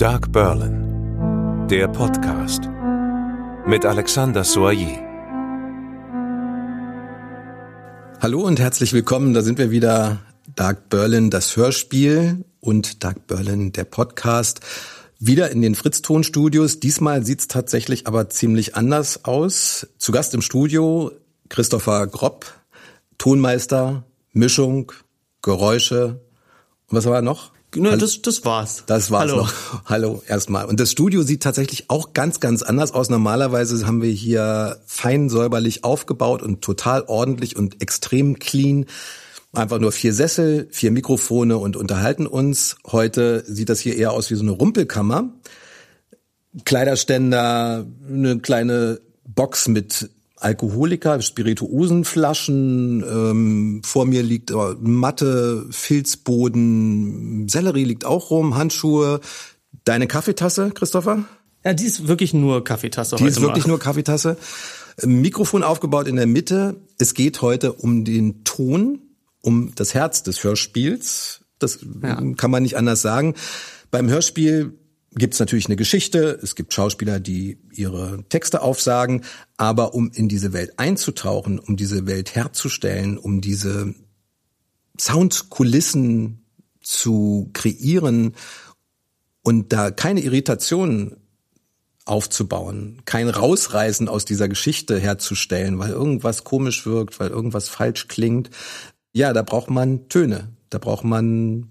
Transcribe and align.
Dark 0.00 0.32
Berlin, 0.32 1.68
der 1.68 1.86
Podcast 1.86 2.70
mit 3.66 3.84
Alexander 3.84 4.44
Soyer. 4.44 4.96
Hallo 8.18 8.40
und 8.40 8.58
herzlich 8.58 8.94
willkommen. 8.94 9.34
Da 9.34 9.42
sind 9.42 9.58
wir 9.58 9.70
wieder. 9.70 10.20
Dark 10.56 10.88
Berlin, 10.88 11.28
das 11.28 11.54
Hörspiel 11.54 12.46
und 12.60 13.04
Dark 13.04 13.26
Berlin, 13.26 13.72
der 13.72 13.84
Podcast. 13.84 14.60
Wieder 15.18 15.50
in 15.50 15.60
den 15.60 15.74
Fritz-Ton-Studios. 15.74 16.80
Diesmal 16.80 17.26
sieht's 17.26 17.46
tatsächlich 17.46 18.06
aber 18.06 18.30
ziemlich 18.30 18.76
anders 18.76 19.26
aus. 19.26 19.86
Zu 19.98 20.12
Gast 20.12 20.32
im 20.32 20.40
Studio 20.40 21.12
Christopher 21.50 22.06
Gropp, 22.06 22.46
Tonmeister, 23.18 24.04
Mischung, 24.32 24.92
Geräusche. 25.42 26.22
Und 26.86 26.96
was 26.96 27.04
war 27.04 27.20
noch? 27.20 27.52
Ne, 27.76 27.96
das, 27.96 28.20
das 28.22 28.44
war's. 28.44 28.82
Das 28.86 29.10
war's 29.10 29.30
Hallo. 29.30 29.36
noch. 29.42 29.52
Hallo 29.84 30.22
erstmal. 30.26 30.64
Und 30.64 30.80
das 30.80 30.90
Studio 30.90 31.22
sieht 31.22 31.42
tatsächlich 31.42 31.88
auch 31.88 32.12
ganz, 32.12 32.40
ganz 32.40 32.62
anders 32.62 32.92
aus. 32.92 33.10
Normalerweise 33.10 33.86
haben 33.86 34.02
wir 34.02 34.10
hier 34.10 34.80
fein 34.86 35.28
säuberlich 35.28 35.84
aufgebaut 35.84 36.42
und 36.42 36.62
total 36.62 37.02
ordentlich 37.02 37.56
und 37.56 37.80
extrem 37.80 38.38
clean. 38.38 38.86
Einfach 39.52 39.78
nur 39.78 39.92
vier 39.92 40.12
Sessel, 40.12 40.68
vier 40.70 40.90
Mikrofone 40.90 41.58
und 41.58 41.76
unterhalten 41.76 42.26
uns. 42.26 42.76
Heute 42.86 43.44
sieht 43.46 43.68
das 43.68 43.80
hier 43.80 43.96
eher 43.96 44.12
aus 44.12 44.30
wie 44.30 44.36
so 44.36 44.42
eine 44.42 44.52
Rumpelkammer. 44.52 45.32
Kleiderständer, 46.64 47.86
eine 48.08 48.38
kleine 48.40 49.00
Box 49.24 49.68
mit 49.68 50.10
Alkoholiker, 50.40 51.20
Spirituosenflaschen, 51.20 53.04
ähm, 53.06 53.82
vor 53.84 54.06
mir 54.06 54.22
liegt 54.22 54.50
äh, 54.50 54.54
Matte, 54.80 55.66
Filzboden, 55.70 57.46
Sellerie 57.48 57.84
liegt 57.84 58.04
auch 58.04 58.30
rum, 58.30 58.56
Handschuhe. 58.56 59.20
Deine 59.84 60.06
Kaffeetasse, 60.06 60.70
Christopher? 60.70 61.24
Ja, 61.64 61.74
die 61.74 61.84
ist 61.84 62.08
wirklich 62.08 62.32
nur 62.32 62.64
Kaffeetasse. 62.64 63.16
Die 63.16 63.24
ist 63.24 63.40
wirklich 63.40 63.64
mal. 63.64 63.72
nur 63.72 63.78
Kaffeetasse. 63.78 64.36
Mikrofon 65.04 65.62
aufgebaut 65.62 66.08
in 66.08 66.16
der 66.16 66.26
Mitte. 66.26 66.76
Es 66.98 67.14
geht 67.14 67.42
heute 67.42 67.74
um 67.74 68.04
den 68.04 68.44
Ton, 68.44 69.00
um 69.42 69.74
das 69.74 69.94
Herz 69.94 70.22
des 70.22 70.42
Hörspiels. 70.42 71.42
Das 71.58 71.80
ja. 72.02 72.20
kann 72.36 72.50
man 72.50 72.62
nicht 72.62 72.76
anders 72.76 73.02
sagen. 73.02 73.34
Beim 73.90 74.08
Hörspiel 74.08 74.78
gibt 75.12 75.34
es 75.34 75.40
natürlich 75.40 75.66
eine 75.66 75.76
Geschichte, 75.76 76.38
es 76.42 76.54
gibt 76.54 76.72
Schauspieler, 76.72 77.18
die 77.18 77.58
ihre 77.72 78.24
Texte 78.28 78.62
aufsagen, 78.62 79.24
aber 79.56 79.94
um 79.94 80.10
in 80.12 80.28
diese 80.28 80.52
Welt 80.52 80.78
einzutauchen, 80.78 81.58
um 81.58 81.76
diese 81.76 82.06
Welt 82.06 82.34
herzustellen, 82.34 83.18
um 83.18 83.40
diese 83.40 83.94
Soundkulissen 84.98 86.44
zu 86.80 87.50
kreieren 87.52 88.34
und 89.42 89.72
da 89.72 89.90
keine 89.90 90.20
Irritationen 90.20 91.16
aufzubauen, 92.04 93.02
kein 93.04 93.28
Rausreißen 93.28 94.08
aus 94.08 94.24
dieser 94.24 94.48
Geschichte 94.48 94.98
herzustellen, 94.98 95.78
weil 95.78 95.90
irgendwas 95.90 96.44
komisch 96.44 96.86
wirkt, 96.86 97.18
weil 97.20 97.30
irgendwas 97.30 97.68
falsch 97.68 98.08
klingt. 98.08 98.50
Ja, 99.12 99.32
da 99.32 99.42
braucht 99.42 99.70
man 99.70 100.08
Töne, 100.08 100.48
da 100.70 100.78
braucht 100.78 101.04
man 101.04 101.70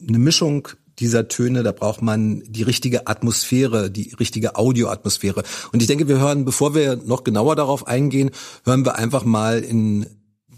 eine 0.00 0.18
Mischung 0.18 0.68
dieser 0.98 1.28
Töne, 1.28 1.62
da 1.62 1.72
braucht 1.72 2.02
man 2.02 2.42
die 2.46 2.62
richtige 2.62 3.06
Atmosphäre, 3.06 3.90
die 3.90 4.14
richtige 4.18 4.56
Audioatmosphäre. 4.56 5.42
Und 5.72 5.80
ich 5.82 5.88
denke, 5.88 6.08
wir 6.08 6.18
hören, 6.18 6.44
bevor 6.44 6.74
wir 6.74 6.96
noch 6.96 7.24
genauer 7.24 7.56
darauf 7.56 7.86
eingehen, 7.86 8.30
hören 8.64 8.84
wir 8.84 8.96
einfach 8.96 9.24
mal 9.24 9.60
in 9.60 10.06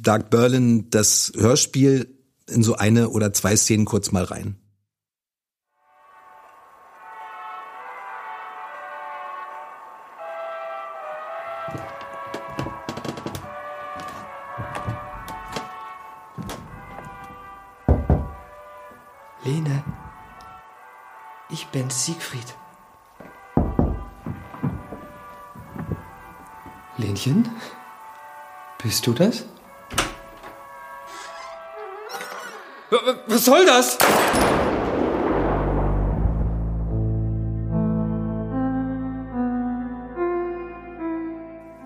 Dark 0.01 0.31
Berlin 0.31 0.91
das 0.91 1.33
Hörspiel 1.37 2.15
in 2.49 2.63
so 2.63 2.75
eine 2.77 3.11
oder 3.11 3.33
zwei 3.33 3.57
Szenen 3.57 3.85
kurz 3.85 4.13
mal 4.13 4.25
rein. 4.25 4.57
Lene, 19.45 19.83
bin 21.73 21.91
Siegfried. 21.91 22.55
Lenchen? 26.97 27.49
Bist 28.83 29.07
du 29.07 29.13
das? 29.13 29.45
Was 33.27 33.45
soll 33.45 33.67
das? 33.67 33.99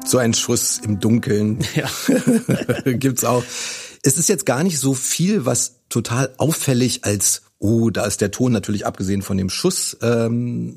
So 0.04 0.18
ein 0.18 0.34
Schuss 0.34 0.78
im 0.78 1.00
Dunkeln 1.00 1.66
ja. 1.74 1.88
gibt's 2.92 3.24
auch. 3.24 3.42
Es 4.02 4.18
ist 4.18 4.28
jetzt 4.28 4.46
gar 4.46 4.62
nicht 4.62 4.78
so 4.78 4.94
viel, 4.94 5.46
was 5.46 5.80
total 5.88 6.34
auffällig 6.38 7.04
als 7.04 7.42
oh, 7.62 7.90
da 7.90 8.04
ist 8.04 8.20
der 8.20 8.32
Ton 8.32 8.52
natürlich 8.52 8.86
abgesehen 8.86 9.22
von 9.22 9.36
dem 9.38 9.48
Schuss 9.48 9.96
ähm, 10.02 10.76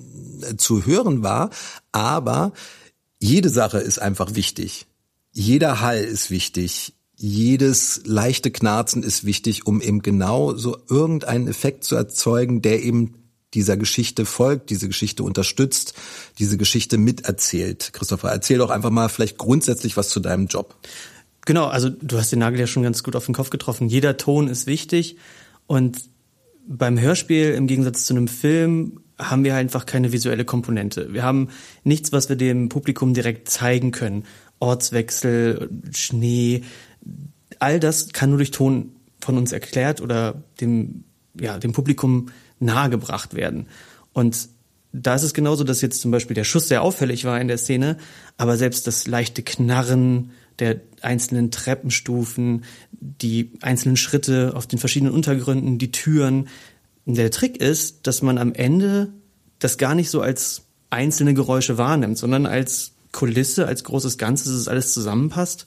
zu 0.57 0.85
hören 0.85 1.23
war, 1.23 1.49
aber 1.91 2.53
jede 3.19 3.49
Sache 3.49 3.79
ist 3.79 3.99
einfach 3.99 4.35
wichtig. 4.35 4.85
Jeder 5.31 5.81
Hall 5.81 5.97
ist 5.97 6.29
wichtig. 6.29 6.93
Jedes 7.17 8.01
leichte 8.05 8.51
Knarzen 8.51 9.01
ist 9.01 9.25
wichtig, 9.25 9.65
um 9.65 9.81
eben 9.81 10.01
genau 10.01 10.55
so 10.55 10.77
irgendeinen 10.87 11.47
Effekt 11.47 11.83
zu 11.85 11.95
erzeugen, 11.95 12.61
der 12.61 12.83
eben 12.83 13.15
dieser 13.53 13.77
Geschichte 13.77 14.25
folgt, 14.25 14.69
diese 14.69 14.87
Geschichte 14.87 15.23
unterstützt, 15.23 15.93
diese 16.37 16.57
Geschichte 16.57 16.97
miterzählt. 16.97 17.93
Christopher, 17.93 18.29
erzähl 18.29 18.59
doch 18.59 18.69
einfach 18.69 18.91
mal 18.91 19.09
vielleicht 19.09 19.37
grundsätzlich 19.37 19.97
was 19.97 20.09
zu 20.09 20.19
deinem 20.19 20.47
Job. 20.47 20.75
Genau, 21.45 21.65
also 21.65 21.89
du 21.89 22.17
hast 22.17 22.31
den 22.31 22.39
Nagel 22.39 22.59
ja 22.59 22.67
schon 22.67 22.83
ganz 22.83 23.01
gut 23.01 23.15
auf 23.15 23.25
den 23.25 23.33
Kopf 23.33 23.49
getroffen. 23.49 23.87
Jeder 23.87 24.17
Ton 24.17 24.47
ist 24.47 24.67
wichtig 24.67 25.17
und 25.67 25.97
beim 26.67 26.99
Hörspiel 26.99 27.51
im 27.51 27.67
Gegensatz 27.67 28.05
zu 28.05 28.13
einem 28.13 28.27
Film 28.27 28.99
haben 29.17 29.43
wir 29.43 29.55
einfach 29.55 29.85
keine 29.85 30.11
visuelle 30.11 30.45
Komponente. 30.45 31.13
Wir 31.13 31.23
haben 31.23 31.49
nichts, 31.83 32.11
was 32.11 32.27
wir 32.27 32.35
dem 32.35 32.69
Publikum 32.69 33.13
direkt 33.13 33.49
zeigen 33.49 33.91
können. 33.91 34.25
Ortswechsel, 34.59 35.69
Schnee, 35.93 36.63
all 37.59 37.79
das 37.79 38.11
kann 38.13 38.29
nur 38.29 38.37
durch 38.37 38.51
Ton 38.51 38.91
von 39.21 39.37
uns 39.37 39.51
erklärt 39.51 40.01
oder 40.01 40.43
dem, 40.59 41.05
ja, 41.39 41.57
dem 41.57 41.71
Publikum 41.71 42.27
nahegebracht 42.59 43.35
werden. 43.35 43.67
Und 44.13 44.49
da 44.91 45.15
ist 45.15 45.23
es 45.23 45.33
genauso, 45.33 45.63
dass 45.63 45.81
jetzt 45.81 46.01
zum 46.01 46.11
Beispiel 46.11 46.35
der 46.35 46.45
Schuss 46.45 46.67
sehr 46.67 46.81
auffällig 46.81 47.25
war 47.25 47.39
in 47.39 47.47
der 47.47 47.57
Szene, 47.57 47.97
aber 48.37 48.57
selbst 48.57 48.87
das 48.87 49.07
leichte 49.07 49.43
Knarren 49.43 50.31
der 50.59 50.81
einzelnen 51.01 51.51
Treppenstufen, 51.51 52.63
die 52.91 53.51
einzelnen 53.61 53.97
Schritte 53.97 54.53
auf 54.55 54.67
den 54.67 54.79
verschiedenen 54.79 55.13
Untergründen, 55.13 55.77
die 55.77 55.91
Türen. 55.91 56.47
Der 57.05 57.31
Trick 57.31 57.57
ist, 57.57 58.07
dass 58.07 58.21
man 58.21 58.37
am 58.37 58.53
Ende 58.53 59.13
das 59.59 59.77
gar 59.77 59.95
nicht 59.95 60.09
so 60.09 60.21
als 60.21 60.63
einzelne 60.89 61.33
Geräusche 61.33 61.77
wahrnimmt, 61.77 62.17
sondern 62.17 62.45
als 62.45 62.93
Kulisse, 63.11 63.67
als 63.67 63.83
großes 63.83 64.17
Ganzes, 64.17 64.47
dass 64.47 64.55
es 64.55 64.67
alles 64.67 64.93
zusammenpasst. 64.93 65.65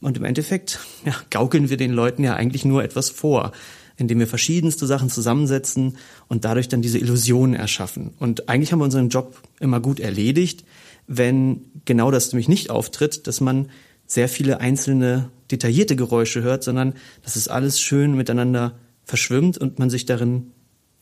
Und 0.00 0.16
im 0.16 0.24
Endeffekt 0.24 0.78
ja, 1.04 1.14
gaukeln 1.30 1.70
wir 1.70 1.76
den 1.76 1.92
Leuten 1.92 2.24
ja 2.24 2.34
eigentlich 2.34 2.64
nur 2.64 2.82
etwas 2.82 3.10
vor, 3.10 3.52
indem 3.96 4.20
wir 4.20 4.28
verschiedenste 4.28 4.86
Sachen 4.86 5.10
zusammensetzen 5.10 5.96
und 6.28 6.44
dadurch 6.44 6.68
dann 6.68 6.82
diese 6.82 6.98
Illusionen 6.98 7.54
erschaffen. 7.54 8.14
Und 8.18 8.48
eigentlich 8.48 8.72
haben 8.72 8.78
wir 8.78 8.84
unseren 8.84 9.08
Job 9.08 9.36
immer 9.58 9.80
gut 9.80 9.98
erledigt, 9.98 10.64
wenn 11.08 11.62
genau 11.84 12.10
das 12.10 12.32
nämlich 12.32 12.48
nicht 12.48 12.70
auftritt, 12.70 13.26
dass 13.26 13.40
man 13.40 13.68
sehr 14.08 14.28
viele 14.28 14.60
einzelne 14.60 15.30
detaillierte 15.52 15.94
Geräusche 15.94 16.42
hört, 16.42 16.64
sondern 16.64 16.94
dass 17.22 17.36
es 17.36 17.46
alles 17.46 17.80
schön 17.80 18.16
miteinander 18.16 18.74
verschwimmt 19.04 19.56
und 19.58 19.78
man 19.78 19.90
sich 19.90 20.06
darin 20.06 20.50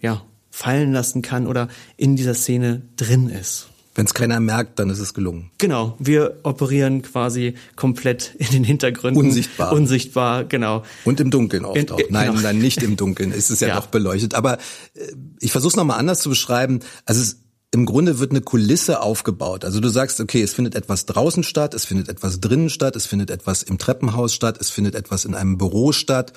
ja 0.01 0.23
fallen 0.51 0.93
lassen 0.93 1.23
kann 1.23 1.47
oder 1.47 1.69
in 1.97 2.17
dieser 2.17 2.35
Szene 2.35 2.83
drin 2.97 3.31
ist. 3.31 3.69
Wenn 3.95 4.05
es 4.05 4.13
keiner 4.13 4.41
merkt, 4.41 4.79
dann 4.79 4.91
ist 4.91 4.99
es 4.99 5.15
gelungen. 5.15 5.51
Genau, 5.57 5.97
wir 5.99 6.41
operieren 6.43 7.01
quasi 7.01 7.55
komplett 7.77 8.35
in 8.37 8.49
den 8.49 8.65
Hintergründen. 8.65 9.23
Unsichtbar. 9.23 9.73
Unsichtbar, 9.73 10.45
genau. 10.45 10.83
Und 11.07 11.19
im 11.19 11.31
Dunkeln 11.31 11.65
oft 11.65 11.79
in, 11.79 11.91
auch. 11.91 11.99
Nein, 12.11 12.29
genau. 12.29 12.41
nein, 12.43 12.59
nicht 12.59 12.83
im 12.83 12.97
Dunkeln. 12.97 13.33
Es 13.33 13.49
ist 13.49 13.61
ja, 13.61 13.69
ja. 13.69 13.77
doch 13.77 13.87
beleuchtet. 13.87 14.35
Aber 14.35 14.59
äh, 14.95 15.13
ich 15.41 15.51
versuche 15.51 15.71
es 15.71 15.77
nochmal 15.77 15.99
anders 15.99 16.21
zu 16.21 16.29
beschreiben. 16.29 16.81
Also 17.07 17.23
es, 17.23 17.39
im 17.73 17.85
Grunde 17.85 18.19
wird 18.19 18.31
eine 18.31 18.41
Kulisse 18.41 19.03
aufgebaut. 19.03 19.65
Also 19.65 19.81
du 19.81 19.89
sagst, 19.89 20.21
okay, 20.21 20.43
es 20.43 20.55
findet 20.55 20.75
etwas 20.75 21.07
draußen 21.07 21.43
statt, 21.43 21.75
es 21.75 21.85
findet 21.85 22.09
etwas 22.09 22.41
drinnen 22.41 22.71
statt, 22.71 22.97
es 22.97 23.07
findet 23.07 23.31
etwas 23.31 23.63
im 23.63 23.79
Treppenhaus 23.79 24.35
statt, 24.35 24.59
es 24.61 24.71
findet 24.71 24.95
etwas 24.95 25.25
in 25.25 25.35
einem 25.35 25.59
Büro 25.59 25.93
statt. 25.93 26.33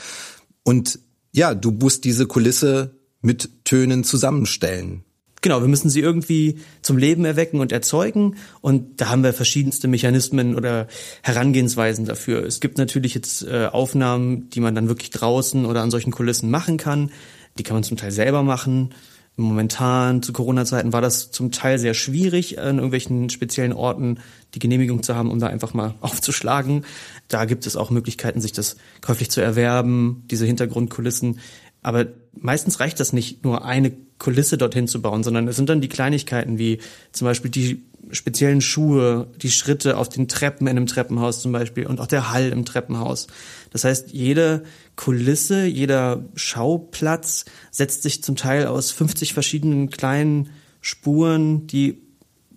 Und 0.64 1.00
ja, 1.32 1.54
du 1.54 1.72
musst 1.72 2.04
diese 2.04 2.26
Kulisse 2.26 2.96
mit 3.22 3.64
Tönen 3.64 4.04
zusammenstellen. 4.04 5.04
Genau, 5.42 5.62
wir 5.62 5.70
müssen 5.70 5.90
sie 5.90 6.02
irgendwie 6.02 6.60
zum 6.82 6.98
Leben 6.98 7.24
erwecken 7.24 7.62
und 7.62 7.72
erzeugen. 7.72 8.36
Und 8.60 9.00
da 9.00 9.10
haben 9.10 9.24
wir 9.24 9.32
verschiedenste 9.32 9.88
Mechanismen 9.88 10.56
oder 10.56 10.88
Herangehensweisen 11.22 12.04
dafür. 12.04 12.44
Es 12.44 12.60
gibt 12.60 12.78
natürlich 12.78 13.14
jetzt 13.14 13.44
äh, 13.44 13.68
Aufnahmen, 13.68 14.50
die 14.50 14.60
man 14.60 14.76
dann 14.76 14.90
wirklich 14.90 15.12
draußen 15.12 15.66
oder 15.66 15.82
an 15.82 15.92
solchen 15.92 16.12
Kulissen 16.12 16.52
machen 16.52 16.76
kann. 16.76 17.12
Die 17.58 17.64
kann 17.64 17.76
man 17.76 17.84
zum 17.84 17.96
Teil 17.96 18.12
selber 18.12 18.44
machen 18.44 18.94
Momentan 19.40 20.22
zu 20.22 20.34
Corona-Zeiten 20.34 20.92
war 20.92 21.02
das 21.02 21.32
zum 21.32 21.52
Teil 21.52 21.80
sehr 21.80 21.94
schwierig, 21.94 22.60
an 22.60 22.76
irgendwelchen 22.76 23.30
speziellen 23.30 23.74
Orten 23.74 24.20
die 24.54 24.60
Genehmigung 24.60 25.02
zu 25.02 25.16
haben, 25.16 25.32
um 25.32 25.40
da 25.40 25.48
einfach 25.48 25.74
mal 25.74 25.96
aufzuschlagen. 26.02 26.86
Da 27.28 27.46
gibt 27.46 27.66
es 27.66 27.76
auch 27.76 27.90
Möglichkeiten, 27.90 28.42
sich 28.42 28.52
das 28.52 28.76
käuflich 29.02 29.32
zu 29.32 29.42
erwerben, 29.42 30.24
diese 30.30 30.46
Hintergrundkulissen. 30.46 31.40
Aber 31.82 32.08
meistens 32.34 32.80
reicht 32.80 33.00
das 33.00 33.14
nicht, 33.14 33.44
nur 33.44 33.66
eine 33.66 33.92
Kulisse 34.18 34.58
dorthin 34.58 34.88
zu 34.88 35.02
bauen, 35.02 35.24
sondern 35.24 35.48
es 35.48 35.56
sind 35.56 35.70
dann 35.70 35.82
die 35.82 35.90
Kleinigkeiten 35.90 36.58
wie 36.58 36.80
zum 37.12 37.26
Beispiel 37.26 37.50
die 37.50 37.84
speziellen 38.12 38.62
Schuhe, 38.62 39.28
die 39.42 39.52
Schritte 39.52 39.98
auf 39.98 40.10
den 40.10 40.28
Treppen 40.28 40.68
in 40.68 40.78
einem 40.78 40.88
Treppenhaus 40.88 41.42
zum 41.42 41.52
Beispiel 41.52 41.86
und 41.86 42.00
auch 42.02 42.08
der 42.08 42.32
Hall 42.32 42.50
im 42.50 42.66
Treppenhaus. 42.66 43.28
Das 43.72 43.84
heißt, 43.84 44.12
jede 44.12 44.64
Kulisse, 44.96 45.66
jeder 45.66 46.26
Schauplatz 46.36 47.46
setzt 47.72 48.04
sich 48.04 48.24
zum 48.24 48.36
Teil 48.36 48.68
aus 48.68 48.92
50 48.92 49.34
verschiedenen 49.34 49.90
kleinen 49.90 50.50
Spuren, 50.82 51.68
die 51.68 52.02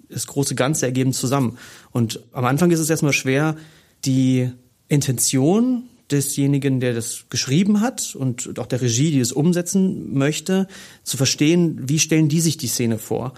das 0.08 0.26
große 0.26 0.54
Ganze 0.54 0.86
ergeben, 0.86 1.12
zusammen. 1.12 1.58
Und 1.90 2.22
am 2.32 2.44
Anfang 2.44 2.70
ist 2.70 2.80
es 2.80 2.90
erstmal 2.90 3.12
schwer, 3.12 3.56
die 4.04 4.50
Intention 4.88 5.84
desjenigen, 6.12 6.78
der 6.80 6.94
das 6.94 7.24
geschrieben 7.30 7.80
hat 7.80 8.14
und 8.14 8.58
auch 8.58 8.66
der 8.66 8.82
Regie, 8.82 9.10
die 9.10 9.20
es 9.20 9.32
umsetzen 9.32 10.14
möchte, 10.16 10.68
zu 11.02 11.16
verstehen, 11.16 11.88
wie 11.88 11.98
stellen 11.98 12.28
die 12.28 12.40
sich 12.40 12.56
die 12.56 12.68
Szene 12.68 12.98
vor. 12.98 13.32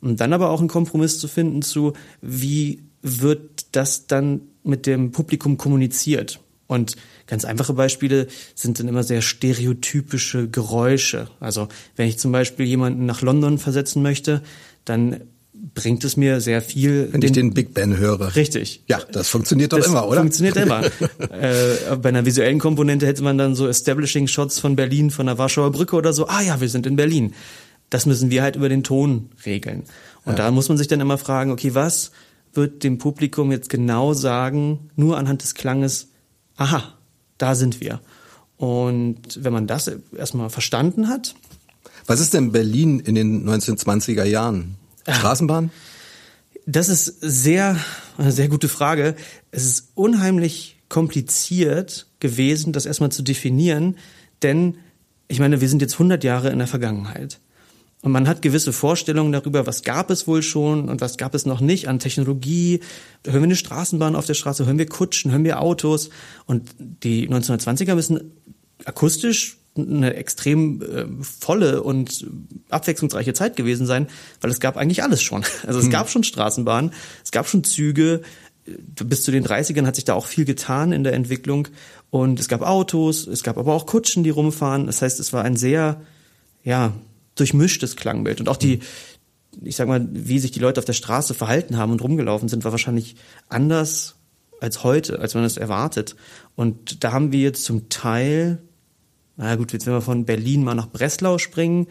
Und 0.00 0.20
dann 0.20 0.32
aber 0.32 0.50
auch 0.50 0.60
einen 0.60 0.68
Kompromiss 0.68 1.18
zu 1.18 1.28
finden 1.28 1.62
zu, 1.62 1.92
wie 2.22 2.84
wird 3.02 3.66
das 3.72 4.06
dann 4.06 4.42
mit 4.62 4.86
dem 4.86 5.12
Publikum 5.12 5.56
kommuniziert. 5.56 6.40
Und 6.66 6.96
ganz 7.26 7.44
einfache 7.44 7.74
Beispiele 7.74 8.28
sind 8.54 8.78
dann 8.78 8.86
immer 8.86 9.02
sehr 9.02 9.22
stereotypische 9.22 10.48
Geräusche. 10.48 11.28
Also 11.40 11.68
wenn 11.96 12.08
ich 12.08 12.18
zum 12.18 12.30
Beispiel 12.30 12.64
jemanden 12.64 13.06
nach 13.06 13.22
London 13.22 13.58
versetzen 13.58 14.02
möchte, 14.02 14.42
dann 14.84 15.20
bringt 15.74 16.04
es 16.04 16.16
mir 16.16 16.40
sehr 16.40 16.62
viel. 16.62 17.08
Wenn 17.12 17.22
ich 17.22 17.32
den 17.32 17.52
Big 17.52 17.74
Ben 17.74 17.96
höre. 17.96 18.34
Richtig. 18.34 18.82
Ja, 18.86 19.00
das 19.12 19.28
funktioniert 19.28 19.72
doch 19.72 19.78
das 19.78 19.86
immer, 19.86 20.06
oder? 20.06 20.20
Funktioniert 20.20 20.56
immer. 20.56 20.84
äh, 21.30 21.96
bei 22.00 22.08
einer 22.08 22.24
visuellen 22.24 22.58
Komponente 22.58 23.06
hätte 23.06 23.22
man 23.22 23.38
dann 23.38 23.54
so 23.54 23.68
Establishing 23.68 24.26
Shots 24.26 24.58
von 24.58 24.76
Berlin, 24.76 25.10
von 25.10 25.26
der 25.26 25.38
Warschauer 25.38 25.70
Brücke 25.70 25.96
oder 25.96 26.12
so. 26.12 26.26
Ah 26.28 26.40
ja, 26.40 26.60
wir 26.60 26.68
sind 26.68 26.86
in 26.86 26.96
Berlin. 26.96 27.34
Das 27.90 28.06
müssen 28.06 28.30
wir 28.30 28.42
halt 28.42 28.56
über 28.56 28.68
den 28.68 28.82
Ton 28.82 29.30
regeln. 29.44 29.84
Und 30.24 30.38
ja. 30.38 30.44
da 30.44 30.50
muss 30.50 30.68
man 30.68 30.78
sich 30.78 30.88
dann 30.88 31.00
immer 31.00 31.18
fragen, 31.18 31.50
okay, 31.50 31.74
was 31.74 32.12
wird 32.52 32.82
dem 32.82 32.98
Publikum 32.98 33.52
jetzt 33.52 33.68
genau 33.68 34.12
sagen, 34.12 34.90
nur 34.96 35.18
anhand 35.18 35.42
des 35.42 35.54
Klanges, 35.54 36.08
aha, 36.56 36.94
da 37.38 37.54
sind 37.54 37.80
wir. 37.80 38.00
Und 38.56 39.42
wenn 39.42 39.52
man 39.52 39.66
das 39.66 39.90
erstmal 40.16 40.50
verstanden 40.50 41.08
hat. 41.08 41.34
Was 42.06 42.20
ist 42.20 42.34
denn 42.34 42.52
Berlin 42.52 43.00
in 43.00 43.14
den 43.14 43.48
1920er 43.48 44.24
Jahren? 44.24 44.76
Straßenbahn? 45.08 45.70
Das 46.66 46.88
ist 46.88 47.16
sehr, 47.20 47.76
eine 48.18 48.32
sehr 48.32 48.48
gute 48.48 48.68
Frage. 48.68 49.16
Es 49.50 49.64
ist 49.64 49.88
unheimlich 49.94 50.76
kompliziert 50.88 52.06
gewesen, 52.20 52.72
das 52.72 52.86
erstmal 52.86 53.12
zu 53.12 53.22
definieren, 53.22 53.96
denn 54.42 54.76
ich 55.28 55.38
meine, 55.38 55.60
wir 55.60 55.68
sind 55.68 55.80
jetzt 55.80 55.94
100 55.94 56.24
Jahre 56.24 56.50
in 56.50 56.58
der 56.58 56.66
Vergangenheit. 56.66 57.40
Und 58.02 58.12
man 58.12 58.26
hat 58.26 58.40
gewisse 58.40 58.72
Vorstellungen 58.72 59.30
darüber, 59.32 59.66
was 59.66 59.82
gab 59.82 60.10
es 60.10 60.26
wohl 60.26 60.42
schon 60.42 60.88
und 60.88 61.00
was 61.00 61.18
gab 61.18 61.34
es 61.34 61.44
noch 61.44 61.60
nicht 61.60 61.86
an 61.86 61.98
Technologie. 61.98 62.80
Hören 63.24 63.40
wir 63.40 63.42
eine 63.42 63.56
Straßenbahn 63.56 64.16
auf 64.16 64.24
der 64.24 64.34
Straße, 64.34 64.64
hören 64.64 64.78
wir 64.78 64.86
Kutschen, 64.86 65.30
hören 65.30 65.44
wir 65.44 65.60
Autos. 65.60 66.08
Und 66.46 66.70
die 66.78 67.28
1920er 67.28 67.94
müssen 67.94 68.32
akustisch 68.84 69.59
eine 69.76 70.14
extrem 70.14 70.82
äh, 70.82 71.06
volle 71.22 71.82
und 71.82 72.26
abwechslungsreiche 72.70 73.34
Zeit 73.34 73.56
gewesen 73.56 73.86
sein, 73.86 74.08
weil 74.40 74.50
es 74.50 74.60
gab 74.60 74.76
eigentlich 74.76 75.02
alles 75.02 75.22
schon. 75.22 75.44
Also 75.66 75.78
es 75.78 75.86
hm. 75.86 75.92
gab 75.92 76.10
schon 76.10 76.24
Straßenbahnen, 76.24 76.92
es 77.24 77.30
gab 77.30 77.48
schon 77.48 77.64
Züge. 77.64 78.22
Bis 78.66 79.22
zu 79.22 79.30
den 79.30 79.44
30ern 79.44 79.86
hat 79.86 79.96
sich 79.96 80.04
da 80.04 80.14
auch 80.14 80.26
viel 80.26 80.44
getan 80.44 80.92
in 80.92 81.02
der 81.02 81.14
Entwicklung. 81.14 81.68
Und 82.10 82.38
es 82.38 82.48
gab 82.48 82.62
Autos, 82.62 83.26
es 83.26 83.42
gab 83.42 83.56
aber 83.58 83.74
auch 83.74 83.86
Kutschen, 83.86 84.22
die 84.22 84.30
rumfahren. 84.30 84.86
Das 84.86 85.02
heißt, 85.02 85.18
es 85.18 85.32
war 85.32 85.44
ein 85.44 85.56
sehr, 85.56 86.00
ja, 86.62 86.92
durchmischtes 87.36 87.96
Klangbild. 87.96 88.40
Und 88.40 88.48
auch 88.48 88.56
die, 88.56 88.80
ich 89.62 89.76
sag 89.76 89.88
mal, 89.88 90.06
wie 90.12 90.38
sich 90.38 90.50
die 90.50 90.60
Leute 90.60 90.80
auf 90.80 90.84
der 90.84 90.92
Straße 90.92 91.34
verhalten 91.34 91.76
haben 91.76 91.92
und 91.92 92.02
rumgelaufen 92.02 92.48
sind, 92.48 92.64
war 92.64 92.72
wahrscheinlich 92.72 93.16
anders 93.48 94.16
als 94.60 94.84
heute, 94.84 95.20
als 95.20 95.34
man 95.34 95.44
es 95.44 95.56
erwartet. 95.56 96.16
Und 96.54 97.02
da 97.02 97.12
haben 97.12 97.32
wir 97.32 97.40
jetzt 97.40 97.64
zum 97.64 97.88
Teil 97.88 98.58
na 99.40 99.56
gut, 99.56 99.72
jetzt 99.72 99.86
wenn 99.86 99.94
wir 99.94 100.02
von 100.02 100.24
Berlin 100.24 100.62
mal 100.62 100.74
nach 100.74 100.88
Breslau 100.88 101.38
springen, 101.38 101.86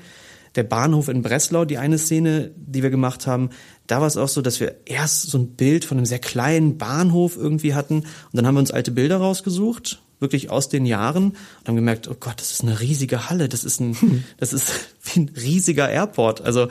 der 0.55 0.63
Bahnhof 0.63 1.09
in 1.09 1.21
Breslau, 1.21 1.65
die 1.65 1.77
eine 1.77 1.97
Szene, 1.97 2.51
die 2.55 2.83
wir 2.83 2.89
gemacht 2.89 3.27
haben, 3.27 3.49
da 3.87 3.99
war 4.01 4.07
es 4.07 4.17
auch 4.17 4.27
so, 4.27 4.41
dass 4.41 4.59
wir 4.59 4.77
erst 4.85 5.23
so 5.23 5.37
ein 5.37 5.55
Bild 5.55 5.85
von 5.85 5.97
einem 5.97 6.05
sehr 6.05 6.19
kleinen 6.19 6.77
Bahnhof 6.77 7.37
irgendwie 7.37 7.73
hatten 7.73 7.99
und 7.99 8.07
dann 8.33 8.45
haben 8.45 8.55
wir 8.55 8.59
uns 8.59 8.71
alte 8.71 8.91
Bilder 8.91 9.17
rausgesucht, 9.17 10.01
wirklich 10.19 10.49
aus 10.49 10.69
den 10.69 10.85
Jahren 10.85 11.31
und 11.31 11.67
haben 11.67 11.75
gemerkt, 11.75 12.07
oh 12.07 12.15
Gott, 12.19 12.39
das 12.39 12.51
ist 12.51 12.63
eine 12.63 12.79
riesige 12.79 13.29
Halle, 13.29 13.49
das 13.49 13.63
ist 13.63 13.79
ein, 13.79 14.23
das 14.37 14.53
ist 14.53 14.71
wie 15.03 15.21
ein 15.21 15.31
riesiger 15.35 15.89
Airport. 15.89 16.41
Also 16.41 16.67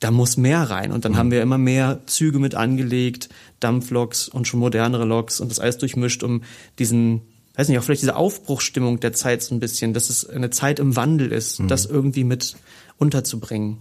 da 0.00 0.10
muss 0.10 0.36
mehr 0.36 0.62
rein. 0.62 0.92
Und 0.92 1.04
dann 1.04 1.12
mhm. 1.12 1.16
haben 1.16 1.30
wir 1.30 1.42
immer 1.42 1.58
mehr 1.58 2.00
Züge 2.06 2.38
mit 2.38 2.54
angelegt, 2.54 3.28
Dampfloks 3.60 4.28
und 4.28 4.48
schon 4.48 4.60
modernere 4.60 5.04
Loks 5.04 5.40
und 5.40 5.50
das 5.50 5.60
alles 5.60 5.78
durchmischt, 5.78 6.22
um 6.22 6.42
diesen 6.78 7.22
weiß 7.54 7.68
nicht, 7.68 7.78
auch 7.78 7.82
vielleicht 7.82 8.02
diese 8.02 8.16
Aufbruchsstimmung 8.16 9.00
der 9.00 9.12
Zeit 9.12 9.42
so 9.42 9.54
ein 9.54 9.60
bisschen, 9.60 9.92
dass 9.92 10.10
es 10.10 10.28
eine 10.28 10.50
Zeit 10.50 10.78
im 10.78 10.96
Wandel 10.96 11.32
ist, 11.32 11.60
mhm. 11.60 11.68
das 11.68 11.86
irgendwie 11.86 12.24
mit 12.24 12.56
unterzubringen. 12.98 13.78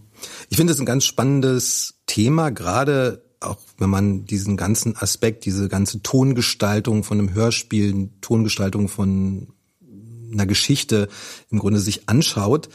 Ich 0.49 0.57
finde 0.57 0.73
es 0.73 0.79
ein 0.79 0.85
ganz 0.85 1.05
spannendes 1.05 1.95
Thema, 2.07 2.49
gerade 2.49 3.23
auch 3.41 3.57
wenn 3.77 3.89
man 3.89 4.25
diesen 4.25 4.57
ganzen 4.57 4.97
Aspekt, 4.97 5.45
diese 5.45 5.69
ganze 5.69 6.01
Tongestaltung 6.01 7.03
von 7.03 7.19
einem 7.19 7.33
Hörspiel, 7.33 8.09
Tongestaltung 8.21 8.89
von 8.89 9.53
einer 10.31 10.45
Geschichte 10.45 11.07
im 11.49 11.59
Grunde 11.59 11.79
sich 11.79 12.09
anschaut. 12.09 12.69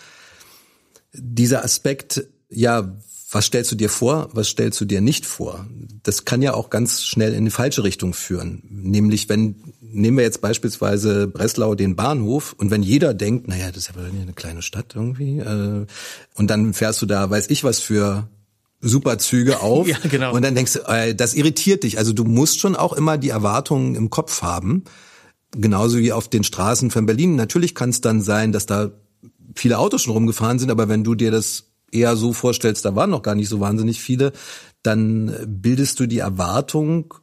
Dieser 1.12 1.64
Aspekt, 1.64 2.26
ja, 2.48 2.96
was 3.30 3.46
stellst 3.46 3.72
du 3.72 3.76
dir 3.76 3.90
vor, 3.90 4.28
was 4.32 4.48
stellst 4.48 4.80
du 4.80 4.84
dir 4.84 5.00
nicht 5.00 5.26
vor? 5.26 5.66
Das 6.02 6.24
kann 6.24 6.40
ja 6.40 6.54
auch 6.54 6.70
ganz 6.70 7.02
schnell 7.02 7.34
in 7.34 7.44
die 7.44 7.50
falsche 7.50 7.82
Richtung 7.82 8.14
führen. 8.14 8.62
Nämlich, 8.70 9.28
wenn, 9.28 9.73
nehmen 9.94 10.16
wir 10.16 10.24
jetzt 10.24 10.40
beispielsweise 10.40 11.26
Breslau 11.28 11.74
den 11.74 11.96
Bahnhof 11.96 12.54
und 12.58 12.70
wenn 12.70 12.82
jeder 12.82 13.14
denkt, 13.14 13.48
naja, 13.48 13.68
das 13.68 13.88
ist 13.88 13.92
ja 13.96 14.02
eine 14.02 14.32
kleine 14.32 14.62
Stadt 14.62 14.92
irgendwie, 14.94 15.38
äh, 15.38 15.86
und 16.34 16.50
dann 16.50 16.74
fährst 16.74 17.00
du 17.02 17.06
da, 17.06 17.30
weiß 17.30 17.50
ich 17.50 17.64
was 17.64 17.80
für 17.80 18.28
Superzüge 18.80 19.60
auf. 19.62 19.88
ja, 19.88 19.96
genau. 20.02 20.34
Und 20.34 20.42
dann 20.42 20.54
denkst 20.54 20.74
du, 20.74 20.80
äh, 20.80 21.14
das 21.14 21.34
irritiert 21.34 21.82
dich. 21.82 21.98
Also 21.98 22.12
du 22.12 22.24
musst 22.24 22.60
schon 22.60 22.76
auch 22.76 22.92
immer 22.92 23.18
die 23.18 23.30
Erwartungen 23.30 23.94
im 23.94 24.10
Kopf 24.10 24.42
haben. 24.42 24.84
Genauso 25.52 25.98
wie 25.98 26.12
auf 26.12 26.28
den 26.28 26.44
Straßen 26.44 26.90
von 26.90 27.06
Berlin. 27.06 27.36
Natürlich 27.36 27.74
kann 27.74 27.90
es 27.90 28.00
dann 28.00 28.20
sein, 28.20 28.52
dass 28.52 28.66
da 28.66 28.90
viele 29.54 29.78
Autos 29.78 30.02
schon 30.02 30.12
rumgefahren 30.12 30.58
sind, 30.58 30.70
aber 30.70 30.88
wenn 30.88 31.04
du 31.04 31.14
dir 31.14 31.30
das 31.30 31.70
eher 31.92 32.16
so 32.16 32.32
vorstellst, 32.32 32.84
da 32.84 32.96
waren 32.96 33.10
noch 33.10 33.22
gar 33.22 33.36
nicht 33.36 33.48
so 33.48 33.60
wahnsinnig 33.60 34.00
viele, 34.00 34.32
dann 34.82 35.34
bildest 35.46 36.00
du 36.00 36.06
die 36.06 36.18
Erwartung 36.18 37.14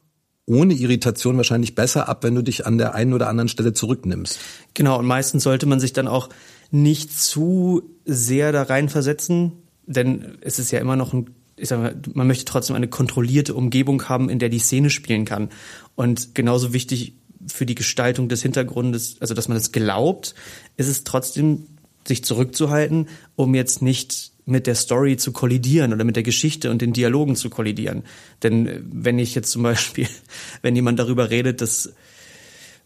ohne 0.46 0.74
Irritation 0.74 1.36
wahrscheinlich 1.36 1.74
besser 1.74 2.08
ab, 2.08 2.24
wenn 2.24 2.34
du 2.34 2.42
dich 2.42 2.66
an 2.66 2.78
der 2.78 2.94
einen 2.94 3.12
oder 3.12 3.28
anderen 3.28 3.48
Stelle 3.48 3.72
zurücknimmst. 3.72 4.38
Genau, 4.74 4.98
und 4.98 5.06
meistens 5.06 5.44
sollte 5.44 5.66
man 5.66 5.80
sich 5.80 5.92
dann 5.92 6.08
auch 6.08 6.28
nicht 6.70 7.16
zu 7.16 7.82
sehr 8.04 8.52
da 8.52 8.62
reinversetzen, 8.62 9.52
denn 9.86 10.38
es 10.40 10.58
ist 10.58 10.70
ja 10.70 10.80
immer 10.80 10.96
noch 10.96 11.12
ein 11.12 11.30
ich 11.54 11.68
sag 11.68 11.78
mal, 11.78 11.94
man 12.14 12.26
möchte 12.26 12.44
trotzdem 12.44 12.74
eine 12.74 12.88
kontrollierte 12.88 13.54
Umgebung 13.54 14.08
haben, 14.08 14.28
in 14.30 14.38
der 14.38 14.48
die 14.48 14.58
Szene 14.58 14.90
spielen 14.90 15.24
kann. 15.24 15.50
Und 15.94 16.34
genauso 16.34 16.72
wichtig 16.72 17.14
für 17.46 17.66
die 17.66 17.74
Gestaltung 17.74 18.28
des 18.28 18.42
Hintergrundes, 18.42 19.16
also 19.20 19.34
dass 19.34 19.48
man 19.48 19.56
es 19.56 19.64
das 19.64 19.72
glaubt, 19.72 20.34
ist 20.76 20.88
es 20.88 21.04
trotzdem, 21.04 21.66
sich 22.04 22.24
zurückzuhalten, 22.24 23.08
um 23.36 23.54
jetzt 23.54 23.80
nicht 23.80 24.31
mit 24.44 24.66
der 24.66 24.74
Story 24.74 25.16
zu 25.16 25.32
kollidieren 25.32 25.92
oder 25.92 26.04
mit 26.04 26.16
der 26.16 26.22
Geschichte 26.22 26.70
und 26.70 26.82
den 26.82 26.92
Dialogen 26.92 27.36
zu 27.36 27.50
kollidieren. 27.50 28.02
Denn 28.42 28.66
äh, 28.66 28.80
wenn 28.84 29.18
ich 29.18 29.34
jetzt 29.34 29.50
zum 29.50 29.62
Beispiel, 29.62 30.08
wenn 30.62 30.76
jemand 30.76 30.98
darüber 30.98 31.30
redet, 31.30 31.60
dass 31.60 31.92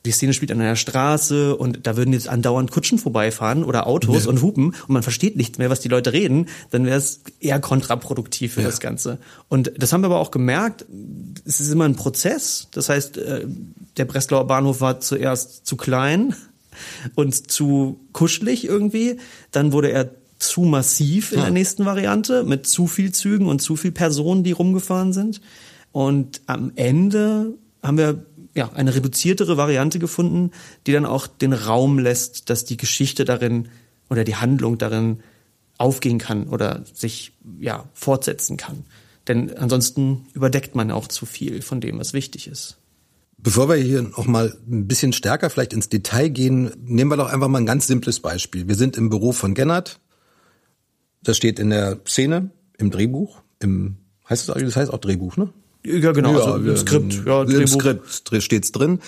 die 0.05 0.13
Szene 0.13 0.33
spielt 0.33 0.53
an 0.53 0.61
einer 0.61 0.77
Straße 0.77 1.57
und 1.57 1.87
da 1.87 1.97
würden 1.97 2.13
jetzt 2.13 2.29
andauernd 2.29 2.71
Kutschen 2.71 2.99
vorbeifahren 2.99 3.65
oder 3.65 3.89
Autos 3.89 4.25
ja. 4.25 4.31
und 4.31 4.41
hupen 4.41 4.67
und 4.67 4.89
man 4.91 5.03
versteht 5.03 5.37
nicht 5.37 5.59
mehr, 5.59 5.69
was 5.69 5.81
die 5.81 5.89
Leute 5.89 6.13
reden, 6.13 6.47
dann 6.71 6.87
wäre 6.87 6.97
es 6.97 7.23
eher 7.41 7.59
kontraproduktiv 7.59 8.55
für 8.55 8.61
ja. 8.61 8.69
das 8.69 8.79
Ganze. 8.79 9.19
Und 9.49 9.73
das 9.77 9.93
haben 9.93 10.03
wir 10.03 10.07
aber 10.07 10.21
auch 10.21 10.31
gemerkt, 10.31 10.87
es 11.45 11.61
ist 11.61 11.73
immer 11.73 11.85
ein 11.85 11.97
Prozess. 11.97 12.69
Das 12.71 12.89
heißt, 12.89 13.19
äh, 13.19 13.47
der 13.97 14.05
Breslauer 14.05 14.47
Bahnhof 14.47 14.81
war 14.81 15.01
zuerst 15.01 15.67
zu 15.67 15.77
klein 15.77 16.37
und 17.17 17.51
zu 17.51 17.99
kuschelig 18.13 18.65
irgendwie, 18.65 19.19
dann 19.51 19.73
wurde 19.73 19.91
er 19.91 20.11
zu 20.38 20.62
massiv 20.62 21.33
in 21.33 21.40
der 21.40 21.50
nächsten 21.50 21.85
Variante 21.85 22.45
mit 22.45 22.66
zu 22.66 22.87
viel 22.87 23.12
Zügen 23.12 23.47
und 23.47 23.61
zu 23.61 23.76
viel 23.76 23.93
Personen, 23.93 24.45
die 24.45 24.52
rumgefahren 24.52 25.12
sind. 25.12 25.40
Und 25.93 26.43
am 26.47 26.73
Ende 26.76 27.55
haben 27.83 27.99
wir 27.99 28.26
ja 28.55 28.71
eine 28.73 28.95
reduziertere 28.95 29.57
Variante 29.57 29.99
gefunden, 29.99 30.50
die 30.87 30.93
dann 30.93 31.07
auch 31.07 31.26
den 31.26 31.52
Raum 31.52 31.99
lässt, 31.99 32.50
dass 32.50 32.64
die 32.64 32.76
Geschichte 32.76 33.25
darin 33.25 33.69
oder 34.11 34.25
die 34.25 34.37
Handlung 34.37 34.78
darin 34.78 35.21
aufgehen 35.78 36.19
kann 36.19 36.49
oder 36.49 36.85
sich 36.93 37.33
ja 37.61 37.85
fortsetzen 37.93 38.57
kann. 38.57 38.85
Denn 39.28 39.57
ansonsten 39.57 40.26
überdeckt 40.35 40.75
man 40.75 40.90
auch 40.90 41.09
zu 41.09 41.26
viel 41.26 41.62
von 41.62 41.81
dem, 41.81 41.99
was 41.99 42.12
wichtig 42.12 42.47
ist. 42.47 42.78
Bevor 43.38 43.69
wir 43.69 43.76
hier 43.76 44.02
noch 44.02 44.26
mal 44.26 44.57
ein 44.69 44.87
bisschen 44.87 45.12
stärker 45.12 45.50
vielleicht 45.50 45.73
ins 45.73 45.88
Detail 45.88 46.28
gehen, 46.28 46.73
nehmen 46.85 47.11
wir 47.11 47.16
doch 47.16 47.33
einfach 47.33 47.49
mal 47.49 47.59
ein 47.59 47.66
ganz 47.66 47.87
simples 47.87 48.21
Beispiel. 48.21 48.66
Wir 48.66 48.75
sind 48.75 48.97
im 48.97 49.11
Büro 49.11 49.33
von 49.33 49.55
Gennard. 49.55 50.00
Das 51.26 51.37
steht 51.37 51.59
in 51.59 51.71
der 51.71 51.99
Szene, 52.06 52.50
im 52.78 52.92
Drehbuch, 52.92 53.42
im 53.59 53.97
heißt 54.30 54.49
es, 54.49 54.54
das 54.54 54.76
heißt 54.76 54.92
auch 54.92 54.99
Drehbuch, 54.99 55.37
ne? 55.37 55.52
Ja, 55.85 56.12
genau, 56.12 56.38
ja, 56.38 56.52
also 56.52 56.68
im 56.68 56.76
Skript, 56.76 57.14
ja, 57.26 57.45
Drehbuch. 57.45 57.61
Im 57.61 57.66
Skript 57.66 58.45
steht's 58.45 58.71
drin. 58.71 59.00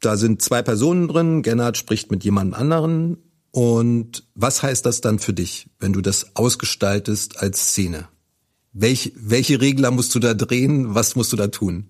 Da 0.00 0.16
sind 0.16 0.40
zwei 0.40 0.62
Personen 0.62 1.08
drin. 1.08 1.42
Gennard 1.42 1.76
spricht 1.76 2.12
mit 2.12 2.22
jemand 2.22 2.54
anderen. 2.54 3.16
Und 3.50 4.22
was 4.36 4.62
heißt 4.62 4.86
das 4.86 5.00
dann 5.00 5.18
für 5.18 5.32
dich, 5.32 5.68
wenn 5.80 5.92
du 5.92 6.00
das 6.00 6.36
ausgestaltest 6.36 7.40
als 7.40 7.70
Szene? 7.70 8.06
Welch, 8.72 9.12
welche 9.16 9.60
Regler 9.60 9.90
musst 9.90 10.14
du 10.14 10.20
da 10.20 10.34
drehen? 10.34 10.94
Was 10.94 11.16
musst 11.16 11.32
du 11.32 11.36
da 11.36 11.48
tun? 11.48 11.88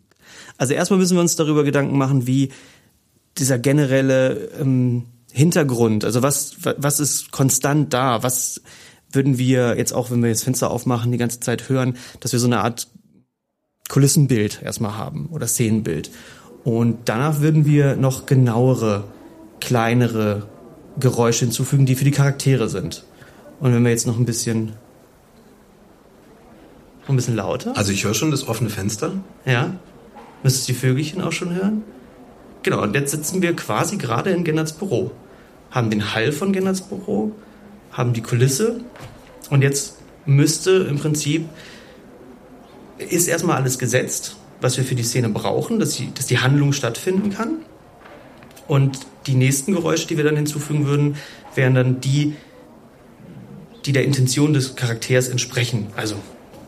Also 0.57 0.73
erstmal 0.73 0.99
müssen 0.99 1.17
wir 1.17 1.21
uns 1.21 1.37
darüber 1.37 1.63
Gedanken 1.63 1.99
machen, 1.99 2.27
wie 2.27 2.53
dieser 3.37 3.59
generelle 3.59 4.51
ähm, 4.59 5.05
Hintergrund, 5.31 6.07
also 6.07 6.23
was, 6.23 6.57
was 6.63 7.01
ist 7.01 7.33
konstant 7.33 7.93
da? 7.93 8.23
Was 8.23 8.63
würden 9.13 9.39
wir 9.39 9.77
jetzt 9.77 9.93
auch, 9.93 10.11
wenn 10.11 10.23
wir 10.23 10.29
jetzt 10.29 10.45
Fenster 10.45 10.71
aufmachen, 10.71 11.13
die 11.13 11.19
ganze 11.19 11.41
Zeit 11.41 11.69
hören, 11.69 11.97
dass 12.21 12.33
wir 12.33 12.39
so 12.39 12.47
eine 12.47 12.61
Art 12.61 12.89
Kulissenbild 13.89 14.61
erstmal 14.63 14.97
haben 14.97 15.27
oder 15.33 15.47
Szenenbild. 15.47 16.11
Und 16.65 16.99
danach 17.07 17.41
würden 17.41 17.65
wir 17.65 17.97
noch 17.97 18.27
genauere, 18.27 19.05
kleinere 19.61 20.47
Geräusche 21.01 21.47
hinzufügen, 21.47 21.87
die 21.87 21.95
für 21.95 22.05
die 22.05 22.11
Charaktere 22.11 22.69
sind. 22.69 23.05
Und 23.61 23.73
wenn 23.73 23.83
wir 23.83 23.91
jetzt 23.91 24.07
noch 24.07 24.19
ein 24.19 24.27
bisschen 24.27 24.73
ein 27.09 27.17
bisschen 27.17 27.37
lauter. 27.37 27.77
Also 27.77 27.93
ich 27.93 28.05
höre 28.05 28.15
schon 28.15 28.31
das 28.31 28.47
offene 28.47 28.71
Fenster. 28.71 29.13
Ja. 29.45 29.75
Müsstest 30.43 30.69
du 30.69 30.73
die 30.73 30.79
Vögelchen 30.79 31.23
auch 31.23 31.33
schon 31.33 31.55
hören? 31.55 31.83
Genau, 32.63 32.83
und 32.83 32.95
jetzt 32.95 33.11
sitzen 33.11 33.41
wir 33.43 33.57
quasi 33.57 33.97
gerade 33.97 34.31
in 34.31 34.45
Gennerts 34.45 34.73
Büro. 34.73 35.11
Haben 35.71 35.91
den 35.91 36.15
Hall 36.15 36.33
von 36.33 36.53
Gennerts 36.53 36.83
Büro, 36.83 37.33
haben 37.99 38.13
die 38.13 38.23
Kulisse 38.23 38.81
und 39.51 39.63
jetzt 39.63 39.97
müsste 40.25 40.87
im 40.89 40.99
Prinzip, 40.99 41.49
ist 42.99 43.29
erstmal 43.29 43.57
alles 43.57 43.79
gesetzt, 43.79 44.37
was 44.61 44.77
wir 44.77 44.85
für 44.85 44.95
die 44.95 45.03
Szene 45.03 45.29
brauchen, 45.29 45.81
dass 45.81 45.97
die, 45.97 46.15
dass 46.15 46.27
die 46.27 46.39
Handlung 46.39 46.73
stattfinden 46.73 47.31
kann. 47.31 47.59
Und 48.69 49.01
die 49.27 49.35
nächsten 49.35 49.73
Geräusche, 49.73 50.07
die 50.07 50.17
wir 50.17 50.25
dann 50.25 50.37
hinzufügen 50.37 50.87
würden, 50.87 51.17
wären 51.55 51.75
dann 51.75 52.01
die, 52.01 52.35
die 53.85 53.93
der 53.93 54.05
Intention 54.05 54.53
des 54.53 54.77
Charakters 54.77 55.29
entsprechen. 55.29 55.89
Also 55.97 56.17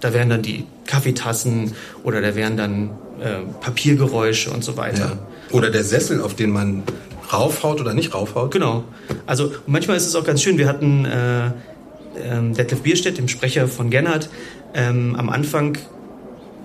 da 0.00 0.12
wären 0.12 0.30
dann 0.30 0.42
die 0.42 0.66
Kaffeetassen 0.86 1.74
oder 2.02 2.20
da 2.20 2.34
wären 2.34 2.56
dann 2.56 2.90
äh, 3.20 3.40
Papiergeräusche 3.60 4.50
und 4.50 4.64
so 4.64 4.76
weiter. 4.76 5.18
Ja. 5.50 5.56
Oder 5.56 5.70
der 5.70 5.84
Sessel, 5.84 6.22
auf 6.22 6.34
den 6.34 6.50
man 6.50 6.82
raufhaut 7.32 7.80
oder 7.80 7.94
nicht 7.94 8.14
raufhaut. 8.14 8.50
Genau. 8.50 8.84
Also 9.26 9.52
manchmal 9.66 9.96
ist 9.96 10.06
es 10.06 10.14
auch 10.14 10.24
ganz 10.24 10.42
schön. 10.42 10.58
Wir 10.58 10.68
hatten 10.68 11.04
äh, 11.04 11.46
äh, 11.46 12.52
Detlef 12.56 12.82
Bierstedt, 12.82 13.18
dem 13.18 13.28
Sprecher 13.28 13.68
von 13.68 13.90
Gennard, 13.90 14.30
ähm, 14.74 15.16
am 15.16 15.28
Anfang 15.28 15.78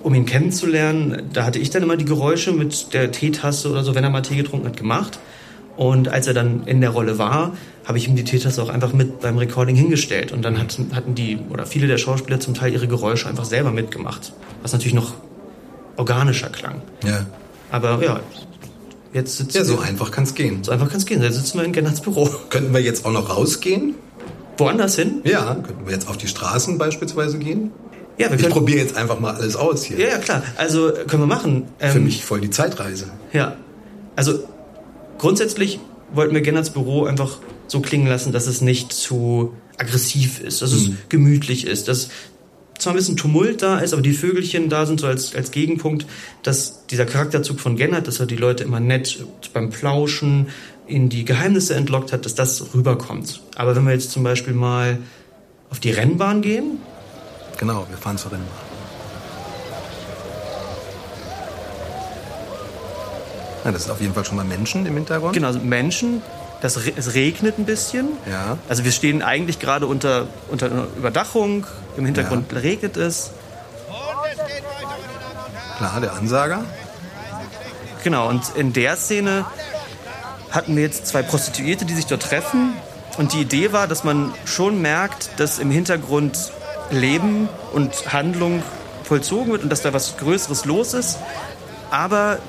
um 0.06 0.14
ihn 0.14 0.28
kennenzulernen, 0.28 1.32
da 1.34 1.46
hatte 1.46 1.58
ich 1.58 1.72
dann 1.72 1.82
immer 1.82 1.98
die 1.98 2.06
Geräusche 2.06 2.52
mit 2.52 2.94
der 2.94 3.12
Teetasse 3.12 3.72
oder 3.72 3.84
so, 3.84 3.96
wenn 3.96 4.04
er 4.04 4.12
mal 4.12 4.22
Tee 4.22 4.36
getrunken 4.36 4.68
hat, 4.68 4.78
gemacht. 4.78 5.18
Und 5.78 6.10
als 6.10 6.28
er 6.28 6.36
dann 6.36 6.68
in 6.68 6.80
der 6.80 6.92
Rolle 6.92 7.18
war, 7.18 7.54
habe 7.86 7.98
ich 7.98 8.08
ihm 8.08 8.16
die 8.16 8.24
Teetasse 8.24 8.62
auch 8.62 8.70
einfach 8.70 8.94
mit 8.94 9.22
beim 9.22 9.40
Recording 9.40 9.76
hingestellt. 9.76 10.32
Und 10.32 10.44
dann 10.44 10.60
hatten, 10.60 10.96
hatten 10.96 11.16
die 11.16 11.40
oder 11.50 11.66
viele 11.66 11.88
der 11.88 11.98
Schauspieler 11.98 12.40
zum 12.40 12.54
Teil 12.54 12.72
ihre 12.72 12.88
Geräusche 12.88 13.28
einfach 13.28 13.46
selber 13.46 13.72
mitgemacht. 13.72 14.32
Was 14.62 14.74
natürlich 14.74 14.94
noch 14.94 15.16
organischer 15.98 16.50
klang. 16.50 16.84
Ja. 17.04 17.26
Aber 17.72 18.00
ja, 18.04 18.20
jetzt 19.16 19.38
sitzen 19.38 19.58
Ja, 19.58 19.64
so 19.64 19.80
einfach 19.80 20.12
kann 20.12 20.26
es 20.26 20.36
gehen. 20.36 20.64
So 20.64 20.72
einfach 20.72 20.90
kann 20.90 20.98
es 20.98 21.06
gehen. 21.06 21.24
Jetzt 21.24 21.36
sitzen 21.36 21.58
wir 21.58 21.66
in 21.66 21.72
Gennards 21.72 22.02
Büro. 22.02 22.30
Könnten 22.50 22.74
wir 22.74 22.82
jetzt 22.82 23.06
auch 23.06 23.12
noch 23.12 23.36
rausgehen? 23.36 23.96
Woanders 24.58 24.96
hin? 24.96 25.22
Ja, 25.24 25.56
könnten 25.56 25.86
wir 25.86 25.94
jetzt 25.94 26.08
auf 26.08 26.18
die 26.18 26.28
Straßen 26.28 26.78
beispielsweise 26.78 27.40
gehen? 27.40 27.72
Ja, 28.18 28.30
wir 28.30 28.40
ich 28.40 28.50
probiere 28.50 28.80
jetzt 28.80 28.96
einfach 28.96 29.20
mal 29.20 29.34
alles 29.34 29.56
aus 29.56 29.84
hier. 29.84 29.98
Ja, 29.98 30.08
ja, 30.08 30.18
klar. 30.20 30.44
Also 30.58 30.92
können 31.08 31.24
wir 31.24 31.28
machen. 31.28 31.68
Ähm, 31.80 31.92
Für 31.92 32.00
mich 32.00 32.24
voll 32.24 32.42
die 32.42 32.50
Zeitreise. 32.50 33.08
Ja. 33.34 33.56
Also 34.16 34.44
grundsätzlich 35.18 35.80
wollten 36.14 36.34
wir 36.34 36.42
Gennards 36.42 36.70
Büro 36.70 37.06
einfach 37.06 37.40
so 37.68 37.82
klingen 37.82 38.08
lassen, 38.08 38.32
dass 38.32 38.48
es 38.48 38.62
nicht 38.62 38.94
zu 38.94 39.54
aggressiv 39.78 40.40
ist, 40.40 40.62
dass 40.62 40.72
es 40.72 40.90
mhm. 40.90 40.98
gemütlich 41.10 41.68
ist, 41.68 41.88
dass 41.88 42.10
zwar 42.77 42.94
ein 42.94 42.98
bisschen 42.98 43.17
Tumult 43.17 43.62
da 43.62 43.79
ist, 43.79 43.94
aber 43.94 44.01
die 44.01 44.13
Vögelchen 44.13 44.70
da 44.70 44.86
sind 44.86 45.00
so 45.00 45.08
als, 45.08 45.36
als 45.36 45.51
Gegenpunkt, 45.51 46.05
dass 46.44 46.86
dieser 46.88 47.05
Charakterzug 47.05 47.60
von 47.60 47.75
Gennard, 47.75 48.08
dass 48.08 48.20
er 48.20 48.25
die 48.25 48.36
Leute 48.36 48.63
immer 48.63 48.79
nett 48.79 49.25
beim 49.53 49.70
Plauschen 49.70 50.48
in 50.88 51.10
die 51.10 51.25
Geheimnisse 51.25 51.75
entlockt 51.75 52.13
hat, 52.13 52.25
dass 52.25 52.36
das 52.36 52.74
rüberkommt. 52.74 53.41
Aber 53.55 53.75
wenn 53.75 53.86
wir 53.86 53.94
jetzt 53.94 54.12
zum 54.12 54.24
Beispiel 54.24 54.53
mal 54.53 55.00
auf 55.70 55.79
die 55.79 55.91
Rennbahn 55.91 56.41
gehen, 56.41 56.79
Genau, 57.58 57.86
wir 57.89 57.98
fahren 57.98 58.17
zur 58.17 58.32
Rennbahn. 58.32 58.50
Ja, 63.63 63.72
das 63.72 63.86
ist 63.86 63.89
auf 63.89 64.01
jeden 64.01 64.13
Fall 64.13 64.25
schon 64.25 64.36
mal 64.36 64.46
Menschen 64.46 64.86
im 64.86 64.94
Hintergrund. 64.94 65.34
Genau, 65.34 65.48
also 65.48 65.60
Menschen. 65.60 66.22
Das, 66.62 66.78
es 66.78 67.14
regnet 67.14 67.60
ein 67.60 67.66
bisschen. 67.66 68.08
Ja. 68.30 68.58
Also 68.70 68.84
wir 68.86 68.92
stehen 68.92 69.22
eigentlich 69.22 69.60
gerade 69.60 69.88
unter, 69.88 70.28
unter 70.50 70.68
einer 70.68 70.88
Überdachung. 70.98 71.68
Im 71.98 72.06
Hintergrund 72.06 72.52
ja. 72.52 72.60
regnet 72.60 72.98
es. 72.98 73.32
Klar, 75.78 76.02
der 76.02 76.14
Ansager. 76.14 76.64
Genau, 78.04 78.30
und 78.30 78.44
in 78.56 78.72
der 78.72 78.96
Szene 78.96 79.46
hatten 80.52 80.76
wir 80.76 80.84
jetzt 80.84 81.08
zwei 81.08 81.22
Prostituierte, 81.22 81.86
die 81.86 81.94
sich 81.94 82.06
dort 82.06 82.24
treffen. 82.24 82.74
Und 83.18 83.34
die 83.34 83.42
Idee 83.42 83.72
war, 83.74 83.88
dass 83.88 84.04
man 84.04 84.34
schon 84.46 84.82
merkt, 84.82 85.40
dass 85.40 85.60
im 85.60 85.72
Hintergrund 85.72 86.52
Leben 86.92 87.50
und 87.74 88.14
Handlung 88.14 88.62
vollzogen 89.04 89.52
wird 89.52 89.64
und 89.64 89.70
dass 89.70 89.82
da 89.82 89.94
was 89.94 90.18
Größeres 90.18 90.66
los 90.66 90.94
ist. 90.94 91.18
Aber 91.92 92.40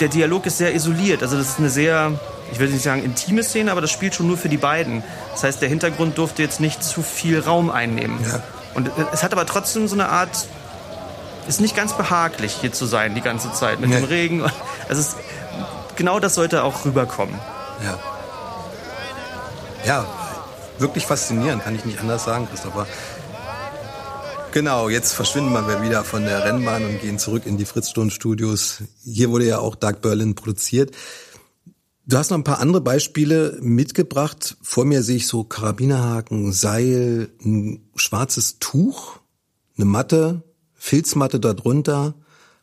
der 0.00 0.08
Dialog 0.08 0.46
ist 0.46 0.58
sehr 0.58 0.74
isoliert. 0.74 1.22
Also 1.22 1.36
das 1.36 1.50
ist 1.50 1.58
eine 1.58 1.70
sehr, 1.70 2.18
ich 2.54 2.60
würde 2.60 2.72
nicht 2.72 2.84
sagen 2.84 3.02
intime 3.02 3.42
Szene, 3.42 3.72
aber 3.72 3.80
das 3.80 3.90
spielt 3.90 4.14
schon 4.14 4.28
nur 4.28 4.38
für 4.38 4.48
die 4.48 4.56
beiden. 4.56 5.02
Das 5.32 5.42
heißt, 5.42 5.60
der 5.60 5.68
Hintergrund 5.68 6.18
durfte 6.18 6.40
jetzt 6.40 6.60
nicht 6.60 6.84
zu 6.84 7.02
viel 7.02 7.40
Raum 7.40 7.68
einnehmen. 7.68 8.24
Ja. 8.24 8.44
Und 8.74 8.92
es 9.12 9.24
hat 9.24 9.32
aber 9.32 9.44
trotzdem 9.44 9.88
so 9.88 9.96
eine 9.96 10.08
Art, 10.08 10.46
ist 11.48 11.60
nicht 11.60 11.74
ganz 11.74 11.96
behaglich 11.96 12.56
hier 12.60 12.72
zu 12.72 12.86
sein 12.86 13.16
die 13.16 13.22
ganze 13.22 13.52
Zeit 13.52 13.80
mit 13.80 13.90
nee. 13.90 13.96
dem 13.96 14.04
Regen. 14.04 14.44
Also 14.88 15.00
es, 15.00 15.16
genau 15.96 16.20
das 16.20 16.36
sollte 16.36 16.62
auch 16.62 16.84
rüberkommen. 16.84 17.34
Ja. 17.82 17.98
Ja, 19.84 20.06
wirklich 20.78 21.06
faszinierend, 21.06 21.64
kann 21.64 21.74
ich 21.74 21.84
nicht 21.84 21.98
anders 21.98 22.24
sagen, 22.24 22.46
Christopher. 22.48 22.86
Genau, 24.52 24.88
jetzt 24.88 25.12
verschwinden 25.12 25.52
wir 25.52 25.82
wieder 25.82 26.04
von 26.04 26.24
der 26.24 26.44
Rennbahn 26.44 26.84
und 26.84 27.00
gehen 27.00 27.18
zurück 27.18 27.46
in 27.46 27.56
die 27.56 27.64
Fritzstone-Studios. 27.64 28.84
Hier 29.04 29.30
wurde 29.30 29.46
ja 29.46 29.58
auch 29.58 29.74
Dark 29.74 30.00
Berlin 30.02 30.36
produziert. 30.36 30.94
Du 32.06 32.18
hast 32.18 32.30
noch 32.30 32.36
ein 32.36 32.44
paar 32.44 32.60
andere 32.60 32.82
Beispiele 32.82 33.58
mitgebracht. 33.62 34.58
Vor 34.60 34.84
mir 34.84 35.02
sehe 35.02 35.16
ich 35.16 35.26
so 35.26 35.42
Karabinerhaken, 35.42 36.52
Seil, 36.52 37.30
ein 37.42 37.88
schwarzes 37.96 38.58
Tuch, 38.58 39.20
eine 39.76 39.86
Matte, 39.86 40.42
Filzmatte 40.74 41.40
darunter, 41.40 42.14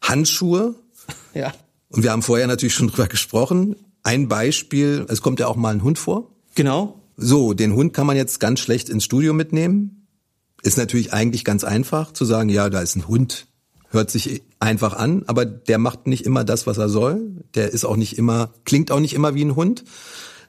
Handschuhe. 0.01 0.75
Ja. 1.33 1.53
Und 1.89 2.03
wir 2.03 2.11
haben 2.11 2.21
vorher 2.21 2.47
natürlich 2.47 2.73
schon 2.73 2.87
drüber 2.87 3.07
gesprochen. 3.07 3.75
Ein 4.03 4.27
Beispiel, 4.27 5.05
es 5.09 5.21
kommt 5.21 5.39
ja 5.39 5.47
auch 5.47 5.55
mal 5.55 5.73
ein 5.73 5.83
Hund 5.83 5.97
vor. 5.97 6.29
Genau. 6.55 7.01
So, 7.17 7.53
den 7.53 7.73
Hund 7.73 7.93
kann 7.93 8.05
man 8.05 8.15
jetzt 8.15 8.39
ganz 8.39 8.59
schlecht 8.59 8.89
ins 8.89 9.03
Studio 9.05 9.33
mitnehmen. 9.33 10.07
Ist 10.61 10.77
natürlich 10.77 11.11
eigentlich 11.11 11.43
ganz 11.43 11.63
einfach 11.63 12.13
zu 12.13 12.23
sagen, 12.25 12.49
ja, 12.49 12.69
da 12.69 12.81
ist 12.81 12.95
ein 12.95 13.07
Hund, 13.07 13.47
hört 13.91 14.09
sich 14.09 14.41
einfach 14.59 14.93
an, 14.93 15.23
aber 15.27 15.45
der 15.45 15.77
macht 15.77 16.07
nicht 16.07 16.25
immer 16.25 16.43
das, 16.43 16.65
was 16.65 16.77
er 16.77 16.89
soll. 16.89 17.43
Der 17.55 17.71
ist 17.71 17.85
auch 17.85 17.97
nicht 17.97 18.17
immer, 18.17 18.51
klingt 18.65 18.91
auch 18.91 18.99
nicht 18.99 19.13
immer 19.13 19.35
wie 19.35 19.43
ein 19.43 19.55
Hund. 19.55 19.83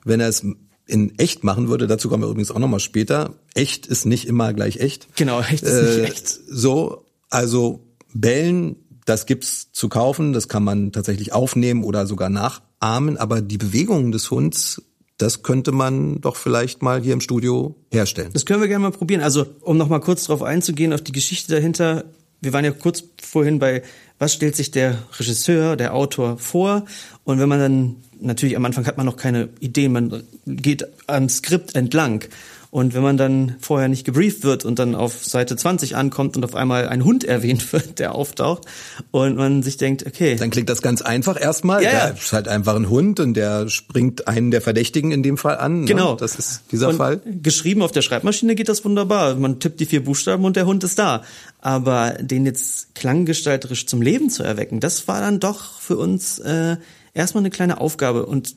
Wenn 0.04 0.20
er 0.20 0.28
es 0.28 0.44
in 0.86 1.18
echt 1.18 1.44
machen 1.44 1.68
würde, 1.68 1.86
dazu 1.86 2.08
kommen 2.08 2.22
wir 2.22 2.28
übrigens 2.28 2.50
auch 2.50 2.58
nochmal 2.58 2.80
später, 2.80 3.34
echt 3.54 3.86
ist 3.86 4.04
nicht 4.06 4.26
immer 4.26 4.52
gleich 4.52 4.78
echt. 4.78 5.08
Genau, 5.16 5.40
echt 5.40 5.62
ist 5.62 5.72
äh, 5.72 5.82
nicht 5.82 6.10
echt. 6.10 6.40
So, 6.48 7.04
also 7.30 7.84
Bellen, 8.14 8.76
das 9.04 9.26
gibt's 9.26 9.72
zu 9.72 9.88
kaufen, 9.88 10.32
das 10.32 10.48
kann 10.48 10.64
man 10.64 10.92
tatsächlich 10.92 11.32
aufnehmen 11.32 11.84
oder 11.84 12.06
sogar 12.06 12.28
nachahmen, 12.28 13.16
aber 13.16 13.40
die 13.40 13.58
Bewegungen 13.58 14.12
des 14.12 14.30
Hunds 14.30 14.82
das 15.22 15.44
könnte 15.44 15.70
man 15.70 16.20
doch 16.20 16.34
vielleicht 16.34 16.82
mal 16.82 17.00
hier 17.00 17.12
im 17.12 17.20
Studio 17.20 17.76
herstellen. 17.92 18.30
Das 18.32 18.44
können 18.44 18.60
wir 18.60 18.66
gerne 18.66 18.82
mal 18.82 18.90
probieren. 18.90 19.22
Also, 19.22 19.46
um 19.60 19.76
noch 19.76 19.88
mal 19.88 20.00
kurz 20.00 20.24
darauf 20.24 20.42
einzugehen, 20.42 20.92
auf 20.92 21.00
die 21.00 21.12
Geschichte 21.12 21.52
dahinter. 21.52 22.04
Wir 22.42 22.52
waren 22.52 22.64
ja 22.64 22.72
kurz 22.72 23.04
vorhin 23.22 23.58
bei, 23.58 23.82
was 24.18 24.34
stellt 24.34 24.56
sich 24.56 24.70
der 24.70 24.98
Regisseur, 25.18 25.76
der 25.76 25.94
Autor 25.94 26.38
vor? 26.38 26.84
Und 27.24 27.38
wenn 27.38 27.48
man 27.48 27.58
dann, 27.58 27.96
natürlich 28.20 28.56
am 28.56 28.64
Anfang 28.64 28.84
hat 28.86 28.96
man 28.96 29.06
noch 29.06 29.16
keine 29.16 29.48
Ideen, 29.60 29.92
man 29.92 30.22
geht 30.44 30.86
am 31.06 31.28
Skript 31.28 31.74
entlang. 31.74 32.24
Und 32.72 32.94
wenn 32.94 33.02
man 33.02 33.18
dann 33.18 33.56
vorher 33.60 33.88
nicht 33.88 34.06
gebrieft 34.06 34.44
wird 34.44 34.64
und 34.64 34.78
dann 34.78 34.94
auf 34.94 35.26
Seite 35.26 35.56
20 35.56 35.94
ankommt 35.94 36.38
und 36.38 36.44
auf 36.44 36.54
einmal 36.54 36.88
ein 36.88 37.04
Hund 37.04 37.22
erwähnt 37.22 37.70
wird, 37.74 37.98
der 37.98 38.14
auftaucht 38.14 38.64
und 39.10 39.36
man 39.36 39.62
sich 39.62 39.76
denkt, 39.76 40.06
okay. 40.06 40.36
Dann 40.36 40.48
klingt 40.48 40.70
das 40.70 40.80
ganz 40.80 41.02
einfach 41.02 41.38
erstmal. 41.38 41.82
Ja, 41.82 41.92
ja. 41.92 42.06
Ist 42.06 42.32
halt 42.32 42.48
einfach 42.48 42.74
ein 42.74 42.88
Hund 42.88 43.20
und 43.20 43.34
der 43.34 43.68
springt 43.68 44.26
einen 44.26 44.50
der 44.50 44.62
Verdächtigen 44.62 45.12
in 45.12 45.22
dem 45.22 45.36
Fall 45.36 45.58
an. 45.58 45.84
Genau. 45.84 46.12
Ne? 46.12 46.16
Das 46.18 46.36
ist 46.36 46.62
dieser 46.72 46.88
und 46.88 46.96
Fall. 46.96 47.20
Geschrieben 47.42 47.82
auf 47.82 47.92
der 47.92 48.00
Schreibmaschine 48.00 48.54
geht 48.54 48.70
das 48.70 48.86
wunderbar. 48.86 49.34
Man 49.34 49.60
tippt 49.60 49.78
die 49.78 49.84
vier 49.84 50.02
Buchstaben 50.02 50.46
und 50.46 50.56
der 50.56 50.64
Hund 50.64 50.82
ist 50.82 50.98
da. 50.98 51.24
Aber 51.62 52.10
den 52.20 52.44
jetzt 52.44 52.96
klanggestalterisch 52.96 53.86
zum 53.86 54.02
Leben 54.02 54.30
zu 54.30 54.42
erwecken, 54.42 54.80
das 54.80 55.06
war 55.06 55.20
dann 55.20 55.38
doch 55.38 55.78
für 55.78 55.96
uns 55.96 56.40
äh, 56.40 56.76
erstmal 57.14 57.42
eine 57.42 57.50
kleine 57.50 57.80
Aufgabe 57.80 58.26
und 58.26 58.56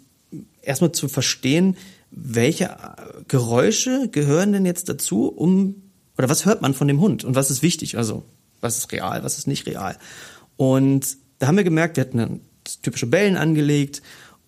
erstmal 0.64 0.92
zu 0.92 1.08
verstehen, 1.08 1.78
welche 2.10 2.66
äh, 2.66 3.24
Geräusche 3.28 4.10
gehören 4.12 4.54
denn 4.54 4.66
jetzt 4.66 4.90
dazu, 4.90 5.28
um 5.28 5.84
oder 6.18 6.30
was 6.30 6.46
hört 6.46 6.62
man 6.62 6.74
von 6.74 6.88
dem 6.88 7.00
Hund 7.00 7.24
und 7.24 7.36
was 7.36 7.52
ist 7.52 7.62
wichtig? 7.62 7.98
Also 7.98 8.24
was 8.60 8.78
ist 8.78 8.92
real, 8.92 9.24
was 9.24 9.38
ist 9.38 9.48
nicht 9.48 9.68
real? 9.68 9.98
Und 10.58 11.18
da 11.38 11.48
haben 11.48 11.58
wir 11.58 11.64
gemerkt, 11.64 11.98
wir 11.98 12.06
hatten 12.06 12.18
dann 12.18 12.42
typische 12.82 13.06
Bellen 13.06 13.38
angelegt 13.38 14.02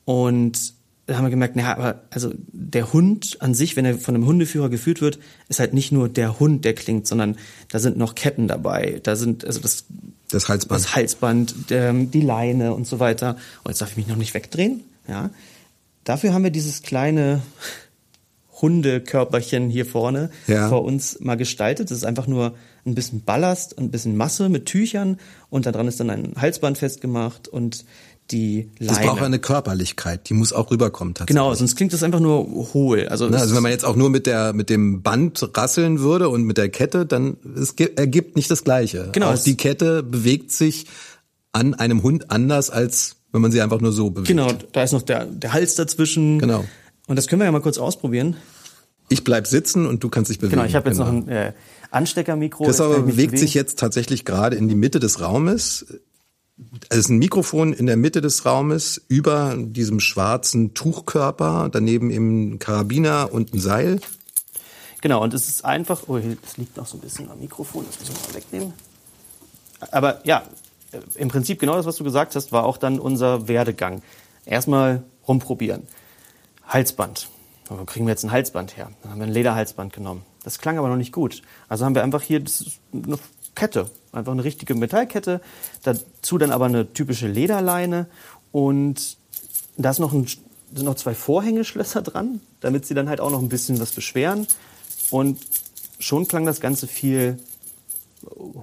und 0.05 0.73
haben 1.09 1.23
wir 1.23 1.29
gemerkt, 1.29 1.55
naja, 1.55 1.75
aber 1.77 2.01
also 2.09 2.33
der 2.51 2.91
Hund 2.91 3.37
an 3.39 3.53
sich, 3.53 3.75
wenn 3.77 3.85
er 3.85 3.97
von 3.97 4.13
einem 4.15 4.25
Hundeführer 4.25 4.69
geführt 4.69 4.99
wird, 5.01 5.19
ist 5.47 5.59
halt 5.59 5.73
nicht 5.73 5.91
nur 5.91 6.09
der 6.09 6.39
Hund, 6.39 6.65
der 6.65 6.73
klingt, 6.73 7.07
sondern 7.07 7.37
da 7.69 7.79
sind 7.79 7.97
noch 7.97 8.13
Ketten 8.15 8.47
dabei, 8.47 8.99
da 9.03 9.15
sind 9.15 9.45
also 9.45 9.59
das 9.61 9.85
Das 10.31 10.49
Halsband. 10.49 10.81
das 10.81 10.95
Halsband, 10.95 11.69
der, 11.69 11.93
die 11.93 12.21
Leine 12.21 12.73
und 12.73 12.85
so 12.87 12.99
weiter. 12.99 13.37
Und 13.63 13.71
jetzt 13.71 13.79
darf 13.81 13.91
ich 13.91 13.97
mich 13.97 14.07
noch 14.07 14.17
nicht 14.17 14.33
wegdrehen. 14.33 14.81
Ja. 15.07 15.29
Dafür 16.03 16.33
haben 16.33 16.43
wir 16.43 16.51
dieses 16.51 16.81
kleine 16.81 17.41
Hundekörperchen 18.61 19.69
hier 19.69 19.85
vorne 19.85 20.29
Ja. 20.47 20.69
vor 20.69 20.83
uns 20.83 21.19
mal 21.19 21.35
gestaltet. 21.35 21.91
Das 21.91 21.97
ist 21.97 22.05
einfach 22.05 22.27
nur 22.27 22.55
ein 22.85 22.95
bisschen 22.95 23.21
Ballast, 23.23 23.77
ein 23.77 23.91
bisschen 23.91 24.15
Masse 24.17 24.49
mit 24.49 24.65
Tüchern 24.65 25.19
und 25.49 25.65
da 25.65 25.71
dran 25.71 25.87
ist 25.87 25.99
dann 25.99 26.09
ein 26.09 26.33
Halsband 26.37 26.77
festgemacht 26.77 27.47
und 27.47 27.85
die 28.31 28.69
Leine. 28.79 28.91
Das 28.93 29.01
braucht 29.05 29.21
eine 29.21 29.39
Körperlichkeit, 29.39 30.29
die 30.29 30.33
muss 30.33 30.51
auch 30.53 30.69
rüberkommen 30.71 31.13
tatsächlich. 31.13 31.35
genau, 31.35 31.53
sonst 31.53 31.75
klingt 31.75 31.93
das 31.93 32.03
einfach 32.03 32.19
nur 32.19 32.45
hohl. 32.73 33.07
Also, 33.07 33.27
es- 33.27 33.33
Also 33.41 33.55
wenn 33.55 33.63
man 33.63 33.71
jetzt 33.71 33.85
auch 33.85 33.95
nur 33.95 34.09
mit 34.09 34.25
der 34.25 34.53
mit 34.53 34.69
dem 34.69 35.01
Band 35.01 35.49
rasseln 35.55 35.99
würde 35.99 36.29
und 36.29 36.43
mit 36.43 36.57
der 36.57 36.69
Kette, 36.69 37.05
dann 37.05 37.37
es 37.55 37.73
ergibt 37.95 38.35
nicht 38.35 38.51
das 38.51 38.63
Gleiche. 38.63 39.09
Genau, 39.13 39.31
Auch 39.31 39.37
die 39.41 39.55
Kette 39.57 40.03
bewegt 40.03 40.51
sich 40.51 40.85
an 41.53 41.73
einem 41.73 42.03
Hund 42.03 42.29
anders 42.31 42.69
als 42.69 43.15
wenn 43.33 43.41
man 43.41 43.51
sie 43.51 43.61
einfach 43.61 43.81
nur 43.81 43.91
so 43.91 44.09
bewegt. 44.09 44.29
genau, 44.29 44.51
da 44.71 44.83
ist 44.83 44.93
noch 44.93 45.01
der, 45.01 45.25
der 45.25 45.51
Hals 45.53 45.75
dazwischen. 45.75 46.39
Genau. 46.39 46.63
Und 47.07 47.15
das 47.17 47.27
können 47.27 47.41
wir 47.41 47.45
ja 47.45 47.51
mal 47.51 47.61
kurz 47.61 47.77
ausprobieren. 47.77 48.37
Ich 49.09 49.23
bleib 49.23 49.47
sitzen 49.47 49.85
und 49.85 50.03
du 50.03 50.09
kannst 50.09 50.29
dich 50.29 50.39
bewegen. 50.39 50.55
Genau, 50.57 50.65
ich 50.67 50.75
habe 50.75 50.89
jetzt 50.89 50.97
noch 50.97 51.07
ein 51.07 51.27
äh, 51.29 51.53
Ansteckermikro. 51.91 52.69
ich 52.69 52.77
mich 52.77 53.15
bewegt 53.15 53.37
sich 53.39 53.53
jetzt 53.53 53.79
tatsächlich 53.79 54.25
gerade 54.25 54.55
in 54.55 54.67
die 54.67 54.75
Mitte 54.75 54.99
des 54.99 55.21
Raumes. 55.21 55.85
Es 56.89 56.97
ist 56.97 57.09
ein 57.09 57.17
Mikrofon 57.17 57.73
in 57.73 57.85
der 57.85 57.97
Mitte 57.97 58.21
des 58.21 58.45
Raumes 58.45 59.01
über 59.07 59.55
diesem 59.57 59.99
schwarzen 59.99 60.73
Tuchkörper, 60.73 61.69
daneben 61.71 62.09
eben 62.09 62.53
ein 62.53 62.59
Karabiner 62.59 63.29
und 63.31 63.53
ein 63.53 63.59
Seil. 63.59 63.99
Genau, 65.01 65.21
und 65.21 65.33
es 65.33 65.47
ist 65.47 65.63
einfach, 65.63 66.03
oh, 66.07 66.17
das 66.17 66.57
liegt 66.57 66.75
noch 66.77 66.87
so 66.87 66.97
ein 66.97 67.01
bisschen 67.01 67.29
am 67.29 67.39
Mikrofon, 67.39 67.85
das 67.85 67.99
müssen 67.99 68.15
wir 68.15 68.27
mal 68.27 68.35
wegnehmen. 68.35 68.73
Aber 69.91 70.25
ja, 70.25 70.43
äh, 70.91 70.99
im 71.15 71.27
Prinzip 71.27 71.59
genau 71.59 71.75
das, 71.75 71.85
was 71.85 71.97
du 71.97 72.03
gesagt 72.03 72.35
hast, 72.35 72.51
war 72.51 72.65
auch 72.65 72.77
dann 72.77 72.99
unser 72.99 73.47
Werdegang. 73.47 74.01
Erstmal 74.45 75.03
rumprobieren. 75.27 75.83
Halsband. 76.65 77.29
Wo 77.69 77.83
kriegen 77.85 78.05
wir 78.05 78.11
jetzt 78.11 78.23
ein 78.23 78.31
Halsband 78.31 78.77
her? 78.77 78.91
Dann 79.01 79.11
haben 79.11 79.19
wir 79.19 79.27
ein 79.27 79.33
Lederhalsband 79.33 79.93
genommen. 79.93 80.23
Das 80.43 80.57
klang 80.57 80.77
aber 80.77 80.87
noch 80.87 80.95
nicht 80.95 81.11
gut. 81.11 81.41
Also 81.67 81.85
haben 81.85 81.95
wir 81.95 82.03
einfach 82.03 82.21
hier 82.21 82.41
eine 82.93 83.19
Kette, 83.55 83.89
einfach 84.17 84.33
eine 84.33 84.43
richtige 84.43 84.75
Metallkette. 84.75 85.41
Dazu 85.83 86.37
dann 86.37 86.51
aber 86.51 86.65
eine 86.65 86.91
typische 86.93 87.27
Lederleine 87.27 88.07
und 88.51 89.17
da 89.77 89.91
ist 89.91 89.99
noch 89.99 90.13
ein, 90.13 90.25
sind 90.25 90.85
noch 90.85 90.95
zwei 90.95 91.13
Vorhängeschlösser 91.13 92.01
dran, 92.01 92.41
damit 92.59 92.85
sie 92.85 92.93
dann 92.93 93.07
halt 93.09 93.21
auch 93.21 93.31
noch 93.31 93.41
ein 93.41 93.49
bisschen 93.49 93.79
was 93.79 93.91
beschweren. 93.91 94.47
Und 95.11 95.39
schon 95.99 96.27
klang 96.27 96.45
das 96.45 96.59
Ganze 96.59 96.87
viel 96.87 97.37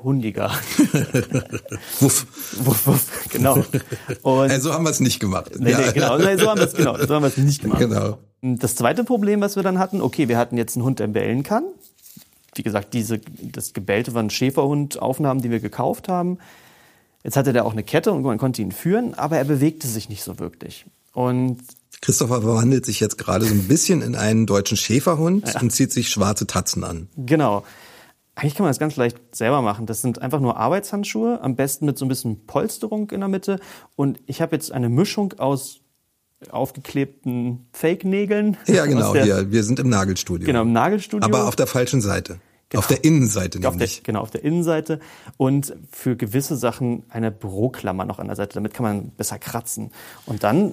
hundiger. 0.03 0.51
Wuff. 2.01 2.27
wuff, 2.65 2.87
wuff, 2.87 3.29
genau. 3.31 3.65
Und 4.23 4.51
Also 4.51 4.73
haben 4.73 4.85
wir 4.85 4.91
es 4.91 5.01
nicht 5.01 5.21
gemacht. 5.21 5.53
Nee, 5.59 5.71
Ja. 5.71 5.79
nee, 5.79 5.93
genau. 5.93 6.19
Nee, 6.19 6.37
so 6.37 6.51
haben 6.51 6.59
wir 6.59 6.67
es 6.67 6.75
genau. 6.75 6.97
So 6.99 7.15
haben 7.15 7.33
nicht 7.37 7.63
gemacht. 7.63 7.79
Genau. 7.79 8.19
Das 8.43 8.75
zweite 8.75 9.05
Problem, 9.05 9.41
was 9.41 9.57
wir 9.57 9.63
dann 9.63 9.79
hatten, 9.79 10.03
okay, 10.03 10.29
wir 10.29 10.37
hatten 10.37 10.57
jetzt 10.59 10.77
einen 10.77 10.85
Hund, 10.85 10.99
der 10.99 11.07
bellen 11.07 11.43
kann. 11.45 11.65
Wie 12.55 12.63
gesagt, 12.63 12.95
diese, 12.95 13.19
das 13.19 13.73
Gebellte 13.73 14.15
waren 14.15 14.31
Schäferhund-Aufnahmen, 14.31 15.43
die 15.43 15.51
wir 15.51 15.61
gekauft 15.61 16.09
haben. 16.09 16.39
Jetzt 17.23 17.37
hatte 17.37 17.53
der 17.53 17.65
auch 17.65 17.73
eine 17.73 17.83
Kette 17.83 18.13
und 18.13 18.23
man 18.23 18.39
konnte 18.39 18.63
ihn 18.63 18.73
führen, 18.73 19.15
aber 19.15 19.39
er 19.39 19.45
bewegte 19.45 19.89
sich 19.89 20.09
nicht 20.09 20.23
so 20.23 20.39
wirklich. 20.39 20.87
Und 21.13 21.59
Christopher 22.01 22.43
verwandelt 22.43 22.85
sich 22.85 23.01
jetzt 23.01 23.17
gerade 23.17 23.47
so 23.47 23.55
ein 23.55 23.67
bisschen 23.67 24.03
in 24.03 24.15
einen 24.15 24.47
deutschen 24.47 24.77
Schäferhund 24.77 25.55
und 25.61 25.71
zieht 25.71 25.91
sich 25.91 26.11
schwarze 26.11 26.47
Tatzen 26.47 26.85
an. 26.85 27.09
Genau. 27.17 27.65
Eigentlich 28.35 28.57
kann 28.57 28.65
man 28.65 28.71
das 28.71 28.79
ganz 28.79 28.97
leicht 28.97 29.17
selber 29.35 29.63
machen. 29.63 29.87
Das 29.87 30.03
sind 30.03 30.21
einfach 30.21 30.41
nur 30.41 30.57
Arbeitshandschuhe, 30.57 31.41
am 31.41 31.57
besten 31.57 31.87
mit 31.87 31.97
so 31.97 32.05
ein 32.05 32.09
bisschen 32.09 32.47
Polsterung 32.47 33.11
in 33.11 33.21
der 33.21 33.29
Mitte. 33.29 33.61
Und 33.97 34.21
ich 34.27 34.43
habe 34.43 34.57
jetzt 34.57 34.73
eine 34.73 34.89
Mischung 34.89 35.35
aus 35.39 35.84
aufgeklebten 36.53 37.67
Fake-Nägeln. 37.73 38.57
Ja, 38.67 38.87
genau, 38.87 39.13
der, 39.13 39.25
hier. 39.25 39.51
Wir 39.51 39.65
sind 39.65 39.79
im 39.81 39.89
Nagelstudio. 39.89 40.47
Genau, 40.47 40.63
im 40.63 40.73
Nagelstudio. 40.73 41.25
Aber 41.25 41.47
auf 41.49 41.57
der 41.57 41.67
falschen 41.67 42.01
Seite. 42.01 42.39
Auf 42.75 42.89
der 42.89 43.05
Innenseite 43.05 43.59
auf 43.59 43.63
der, 43.63 43.71
nämlich. 43.71 44.03
genau, 44.03 44.21
auf 44.21 44.33
der 44.33 44.43
Innenseite 44.43 44.99
und 45.37 45.77
für 45.93 46.17
gewisse 46.17 46.57
Sachen 46.57 47.05
eine 47.09 47.31
Büroklammer 47.31 48.05
noch 48.05 48.19
an 48.19 48.27
der 48.27 48.35
Seite. 48.35 48.55
Damit 48.55 48.75
kann 48.75 48.83
man 48.83 49.11
besser 49.11 49.39
kratzen. 49.39 49.93
Und 50.27 50.43
dann 50.43 50.73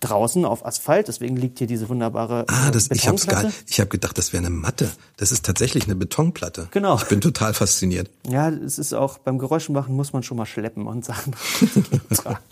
draußen 0.00 0.44
auf 0.44 0.66
Asphalt, 0.66 1.08
deswegen 1.08 1.36
liegt 1.36 1.58
hier 1.58 1.66
diese 1.66 1.88
wunderbare 1.88 2.44
Ah, 2.48 2.68
äh, 2.68 2.70
das, 2.70 2.90
ich 2.90 3.08
hab's 3.08 3.26
gar, 3.26 3.50
ich 3.66 3.80
habe 3.80 3.88
gedacht, 3.88 4.18
das 4.18 4.32
wäre 4.32 4.44
eine 4.44 4.54
Matte. 4.54 4.90
Das 5.16 5.32
ist 5.32 5.44
tatsächlich 5.44 5.84
eine 5.84 5.94
Betonplatte. 5.94 6.68
Genau. 6.70 6.96
Ich 6.96 7.04
bin 7.04 7.20
total 7.20 7.54
fasziniert. 7.54 8.10
Ja, 8.28 8.48
es 8.50 8.78
ist 8.78 8.92
auch 8.92 9.18
beim 9.18 9.38
Geräuschemachen 9.38 9.94
muss 9.94 10.12
man 10.12 10.22
schon 10.22 10.36
mal 10.36 10.46
schleppen 10.46 10.86
und 10.86 11.04
Sachen 11.04 11.34
tragen. 12.14 12.38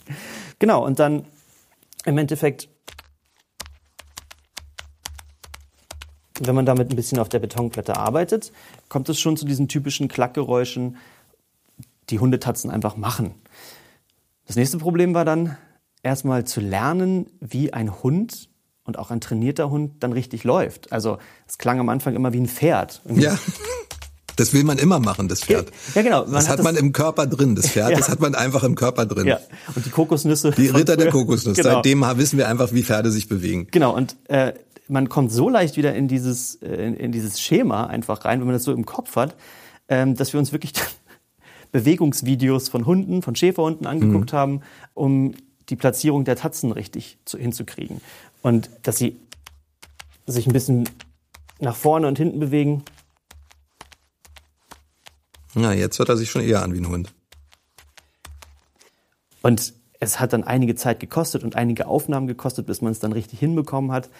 Genau, 0.61 0.85
und 0.87 1.01
dann 1.01 1.25
im 2.05 2.19
Endeffekt, 2.19 2.69
wenn 6.41 6.55
man 6.55 6.67
damit 6.67 6.91
ein 6.91 6.97
bisschen 6.97 7.19
auf 7.19 7.29
der 7.29 7.39
Betonplatte 7.39 7.97
arbeitet, 7.97 8.53
kommt 8.89 9.09
es 9.09 9.21
schon 9.21 9.37
zu 9.37 9.45
diesen 9.45 9.69
typischen 9.69 10.09
Klackgeräuschen, 10.09 10.97
die 12.11 12.19
Hundetatzen 12.19 12.71
einfach 12.71 12.97
machen. 12.97 13.35
Das 14.47 14.57
nächste 14.57 14.79
Problem 14.79 15.15
war 15.15 15.25
dann 15.25 15.57
erstmal 16.03 16.45
zu 16.45 16.61
lernen, 16.61 17.31
wie 17.41 17.73
ein 17.73 18.03
Hund 18.03 18.51
und 18.85 18.99
auch 18.99 19.11
ein 19.11 19.21
trainierter 19.21 19.71
Hund 19.71 20.03
dann 20.03 20.13
richtig 20.13 20.45
läuft. 20.45 20.93
Also 20.93 21.19
es 21.47 21.57
klang 21.57 21.81
am 21.81 21.89
Anfang 21.89 22.15
immer 22.15 22.33
wie 22.33 22.41
ein 22.41 22.49
Pferd. 22.49 23.01
Ja. 23.09 23.39
Das 24.37 24.53
will 24.53 24.65
man 24.65 24.79
immer 24.79 24.99
machen, 24.99 25.29
das 25.29 25.41
Pferd. 25.43 25.71
Ja, 25.95 26.03
genau. 26.03 26.25
Man 26.25 26.33
das 26.35 26.49
hat 26.49 26.59
hat 26.59 26.65
man 26.65 26.75
das- 26.75 26.83
im 26.83 26.93
Körper 26.93 27.27
drin, 27.27 27.55
das 27.55 27.69
Pferd. 27.69 27.91
Ja. 27.93 27.97
Das 27.99 28.09
hat 28.09 28.21
man 28.21 28.35
einfach 28.35 28.65
im 28.65 28.75
Körper 28.75 29.07
drin. 29.07 29.27
Ja, 29.27 29.39
und 29.75 29.85
die 29.87 29.91
Kokosnüsse. 29.91 30.51
Die 30.53 30.69
Ritter 30.69 30.97
der. 30.97 31.11
Kokosnuss. 31.11 31.57
Genau. 31.57 31.69
Seitdem 31.75 32.01
wissen 32.17 32.39
wir 32.39 32.49
einfach, 32.49 32.73
wie 32.73 32.83
Pferde 32.83 33.11
sich 33.13 33.29
bewegen. 33.29 33.69
Genau, 33.71 33.95
und 33.95 34.17
äh, 34.29 34.53
man 34.89 35.09
kommt 35.09 35.31
so 35.33 35.49
leicht 35.49 35.77
wieder 35.77 35.95
in 35.95 36.09
dieses, 36.09 36.57
äh, 36.57 36.69
in, 36.87 36.95
in 36.97 37.13
dieses 37.13 37.41
Schema 37.41 37.87
einfach 37.87 38.25
rein, 38.25 38.41
wenn 38.41 38.47
man 38.47 38.55
das 38.55 38.65
so 38.65 38.73
im 38.73 38.85
Kopf 38.85 39.17
hat, 39.17 39.37
ähm, 39.89 40.15
dass 40.17 40.33
wir 40.33 40.41
uns 40.41 40.51
wirklich 40.53 40.73
Bewegungsvideos 41.73 42.69
von 42.69 42.87
Hunden, 42.87 43.23
von 43.23 43.35
Schäferhunden 43.35 43.87
angeguckt 43.87 44.33
Mhm. 44.33 44.37
haben, 44.37 44.61
um 44.95 45.35
die 45.69 45.77
Platzierung 45.77 46.25
der 46.25 46.37
Tatzen 46.37 46.73
richtig 46.73 47.19
zu, 47.25 47.39
hinzukriegen. 47.39 48.01
Und 48.43 48.69
dass 48.83 48.99
sie 48.99 49.17
sich 50.27 50.47
ein 50.47 50.53
bisschen 50.53 50.89
nach 51.61 51.77
vorne 51.77 52.07
und 52.09 52.19
hinten 52.19 52.41
bewegen. 52.41 52.83
Na, 55.55 55.73
jetzt 55.73 55.99
hört 55.99 56.09
er 56.09 56.17
sich 56.17 56.31
schon 56.31 56.43
eher 56.43 56.63
an 56.63 56.73
wie 56.75 56.79
ein 56.79 56.89
Hund. 56.89 57.15
Und 59.43 59.75
es 60.01 60.21
hat 60.21 60.33
dann 60.33 60.45
einige 60.45 60.75
Zeit 60.75 61.01
gekostet 61.01 61.45
und 61.45 61.57
einige 61.57 61.87
Aufnahmen 61.87 62.27
gekostet, 62.27 62.67
bis 62.67 62.83
man 62.83 62.93
es 62.93 62.99
dann 62.99 63.13
richtig 63.13 63.39
hinbekommen 63.39 63.93
hat. 63.93 64.11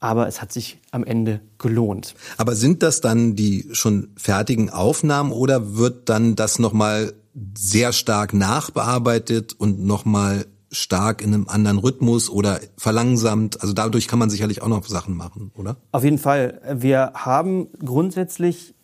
Aber 0.00 0.28
es 0.28 0.42
hat 0.42 0.52
sich 0.52 0.78
am 0.90 1.04
Ende 1.04 1.40
gelohnt. 1.58 2.14
Aber 2.36 2.54
sind 2.54 2.82
das 2.82 3.00
dann 3.00 3.36
die 3.36 3.68
schon 3.72 4.10
fertigen 4.16 4.70
Aufnahmen 4.70 5.32
oder 5.32 5.76
wird 5.76 6.08
dann 6.08 6.36
das 6.36 6.58
nochmal 6.58 7.14
sehr 7.56 7.92
stark 7.92 8.34
nachbearbeitet 8.34 9.54
und 9.54 9.84
nochmal 9.84 10.46
stark 10.70 11.22
in 11.22 11.32
einem 11.32 11.48
anderen 11.48 11.78
Rhythmus 11.78 12.28
oder 12.28 12.60
verlangsamt? 12.76 13.60
Also 13.62 13.72
dadurch 13.72 14.08
kann 14.08 14.18
man 14.18 14.30
sicherlich 14.30 14.62
auch 14.62 14.68
noch 14.68 14.84
Sachen 14.86 15.16
machen, 15.16 15.52
oder? 15.56 15.76
Auf 15.92 16.04
jeden 16.04 16.18
Fall. 16.18 16.60
Wir 16.74 17.12
haben 17.14 17.68
grundsätzlich 17.84 18.74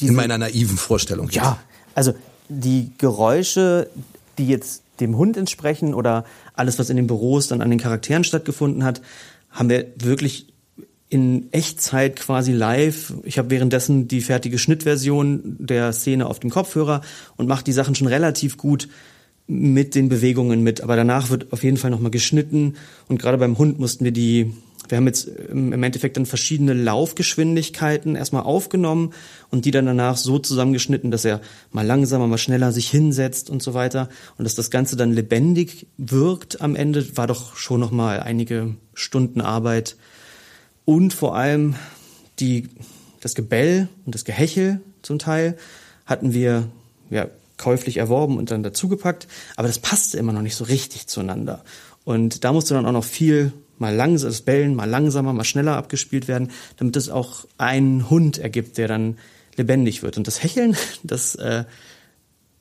In 0.00 0.14
meiner 0.14 0.38
naiven 0.38 0.76
Vorstellung. 0.76 1.26
jetzt. 1.26 1.36
ja, 1.36 1.58
also 1.94 2.14
die 2.48 2.92
Geräusche, 2.98 3.88
die 4.38 4.46
jetzt 4.46 4.82
dem 5.00 5.16
Hund 5.16 5.36
entsprechen 5.36 5.94
oder 5.94 6.24
alles, 6.54 6.78
was 6.78 6.90
in 6.90 6.96
den 6.96 7.06
Büros 7.06 7.48
dann 7.48 7.60
an 7.60 7.70
den 7.70 7.78
Charakteren 7.78 8.24
stattgefunden 8.24 8.84
hat, 8.84 9.00
haben 9.50 9.68
wir 9.68 9.86
wirklich 9.96 10.46
in 11.08 11.52
Echtzeit 11.52 12.16
quasi 12.16 12.52
live. 12.52 13.14
Ich 13.22 13.38
habe 13.38 13.50
währenddessen 13.50 14.08
die 14.08 14.20
fertige 14.20 14.58
Schnittversion 14.58 15.56
der 15.58 15.92
Szene 15.92 16.26
auf 16.26 16.40
dem 16.40 16.50
Kopfhörer 16.50 17.00
und 17.36 17.46
mache 17.46 17.64
die 17.64 17.72
Sachen 17.72 17.94
schon 17.94 18.08
relativ 18.08 18.56
gut 18.56 18.88
mit 19.46 19.94
den 19.94 20.08
Bewegungen 20.08 20.62
mit. 20.62 20.80
Aber 20.80 20.96
danach 20.96 21.30
wird 21.30 21.52
auf 21.52 21.62
jeden 21.62 21.76
Fall 21.76 21.90
nochmal 21.90 22.10
geschnitten. 22.10 22.74
Und 23.06 23.20
gerade 23.20 23.38
beim 23.38 23.56
Hund 23.58 23.78
mussten 23.78 24.04
wir 24.04 24.12
die, 24.12 24.52
wir 24.88 24.96
haben 24.96 25.06
jetzt 25.06 25.26
im 25.26 25.82
Endeffekt 25.82 26.16
dann 26.16 26.26
verschiedene 26.26 26.72
Laufgeschwindigkeiten 26.74 28.16
erstmal 28.16 28.42
aufgenommen 28.42 29.12
und 29.50 29.64
die 29.64 29.70
dann 29.70 29.86
danach 29.86 30.16
so 30.16 30.38
zusammengeschnitten, 30.38 31.10
dass 31.10 31.24
er 31.24 31.40
mal 31.72 31.86
langsamer, 31.86 32.26
mal 32.26 32.38
schneller 32.38 32.72
sich 32.72 32.90
hinsetzt 32.90 33.50
und 33.50 33.62
so 33.62 33.74
weiter. 33.74 34.08
Und 34.38 34.44
dass 34.44 34.54
das 34.54 34.70
Ganze 34.70 34.96
dann 34.96 35.12
lebendig 35.12 35.86
wirkt 35.96 36.60
am 36.60 36.76
Ende, 36.76 37.16
war 37.16 37.26
doch 37.26 37.56
schon 37.56 37.80
nochmal 37.80 38.20
einige 38.20 38.76
Stunden 38.94 39.40
Arbeit 39.40 39.96
und 40.86 41.12
vor 41.12 41.36
allem 41.36 41.74
die, 42.38 42.68
das 43.20 43.34
Gebell 43.34 43.88
und 44.06 44.14
das 44.14 44.24
Gehechel 44.24 44.80
zum 45.02 45.18
Teil 45.18 45.56
hatten 46.06 46.32
wir 46.32 46.68
ja, 47.10 47.28
käuflich 47.58 47.96
erworben 47.96 48.38
und 48.38 48.50
dann 48.50 48.62
dazugepackt, 48.62 49.26
aber 49.56 49.68
das 49.68 49.80
passte 49.80 50.18
immer 50.18 50.32
noch 50.32 50.42
nicht 50.42 50.54
so 50.54 50.64
richtig 50.64 51.08
zueinander. 51.08 51.64
Und 52.04 52.44
da 52.44 52.52
musste 52.52 52.74
dann 52.74 52.86
auch 52.86 52.92
noch 52.92 53.04
viel 53.04 53.52
mal 53.78 53.94
langsam, 53.94 54.30
das 54.30 54.42
Bellen 54.42 54.74
mal 54.74 54.88
langsamer, 54.88 55.32
mal 55.32 55.44
schneller 55.44 55.76
abgespielt 55.76 56.28
werden, 56.28 56.50
damit 56.76 56.96
es 56.96 57.08
auch 57.08 57.46
einen 57.58 58.10
Hund 58.10 58.38
ergibt, 58.38 58.78
der 58.78 58.88
dann 58.88 59.18
lebendig 59.56 60.02
wird. 60.02 60.16
Und 60.16 60.26
das 60.26 60.42
Hecheln, 60.42 60.76
das 61.02 61.34
äh, 61.36 61.64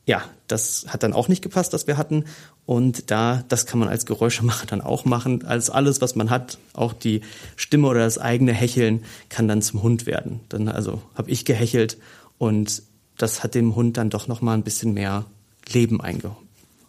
ja, 0.05 0.23
das 0.47 0.85
hat 0.87 1.03
dann 1.03 1.13
auch 1.13 1.27
nicht 1.27 1.41
gepasst, 1.41 1.73
das 1.73 1.87
wir 1.87 1.97
hatten. 1.97 2.25
Und 2.65 3.11
da, 3.11 3.43
das 3.47 3.65
kann 3.65 3.79
man 3.79 3.89
als 3.89 4.05
Geräuschemacher 4.05 4.67
dann 4.67 4.81
auch 4.81 5.05
machen. 5.05 5.45
Als 5.45 5.69
alles, 5.69 6.01
was 6.01 6.15
man 6.15 6.29
hat, 6.29 6.59
auch 6.73 6.93
die 6.93 7.21
Stimme 7.55 7.87
oder 7.87 8.01
das 8.01 8.17
eigene 8.17 8.53
Hecheln 8.53 9.03
kann 9.29 9.47
dann 9.47 9.61
zum 9.61 9.81
Hund 9.81 10.05
werden. 10.05 10.41
Dann 10.49 10.67
also 10.67 11.01
habe 11.15 11.31
ich 11.31 11.45
gehechelt 11.45 11.97
und 12.37 12.83
das 13.17 13.43
hat 13.43 13.55
dem 13.55 13.75
Hund 13.75 13.97
dann 13.97 14.09
doch 14.09 14.27
noch 14.27 14.41
mal 14.41 14.53
ein 14.53 14.63
bisschen 14.63 14.93
mehr 14.93 15.25
Leben 15.67 16.01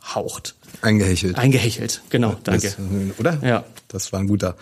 eingehaucht. 0.07 0.55
Eingehechelt. 0.83 1.37
Eingehechelt, 1.37 2.03
genau, 2.11 2.37
danke. 2.45 2.69
Das, 2.69 3.19
oder? 3.19 3.39
Ja. 3.43 3.65
Das 3.89 4.13
war 4.13 4.21
ein 4.21 4.29
guter. 4.29 4.57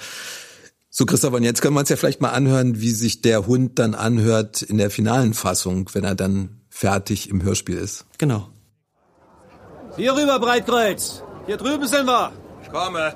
So, 0.90 1.06
Christoph, 1.06 1.34
und 1.34 1.42
jetzt 1.42 1.60
können 1.60 1.74
wir 1.74 1.80
uns 1.80 1.88
ja 1.88 1.96
vielleicht 1.96 2.20
mal 2.20 2.30
anhören, 2.30 2.80
wie 2.80 2.90
sich 2.90 3.20
der 3.20 3.46
Hund 3.46 3.78
dann 3.78 3.94
anhört 3.94 4.62
in 4.62 4.78
der 4.78 4.90
finalen 4.90 5.34
Fassung, 5.34 5.90
wenn 5.92 6.04
er 6.04 6.14
dann 6.14 6.60
fertig 6.70 7.28
im 7.28 7.42
Hörspiel 7.42 7.76
ist. 7.76 8.06
Genau. 8.18 8.48
Hier 9.96 10.14
rüber, 10.14 10.38
Breitkreuz. 10.38 11.22
Hier 11.46 11.56
drüben 11.56 11.86
sind 11.86 12.06
wir. 12.06 12.32
Ich 12.62 12.70
komme. 12.70 13.14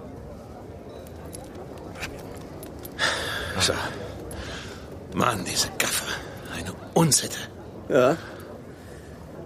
So. 3.60 3.72
Mann, 5.14 5.44
diese 5.44 5.68
Gaffer. 5.78 6.06
Eine 6.56 6.72
Unsitte. 6.94 7.38
Ja. 7.88 8.16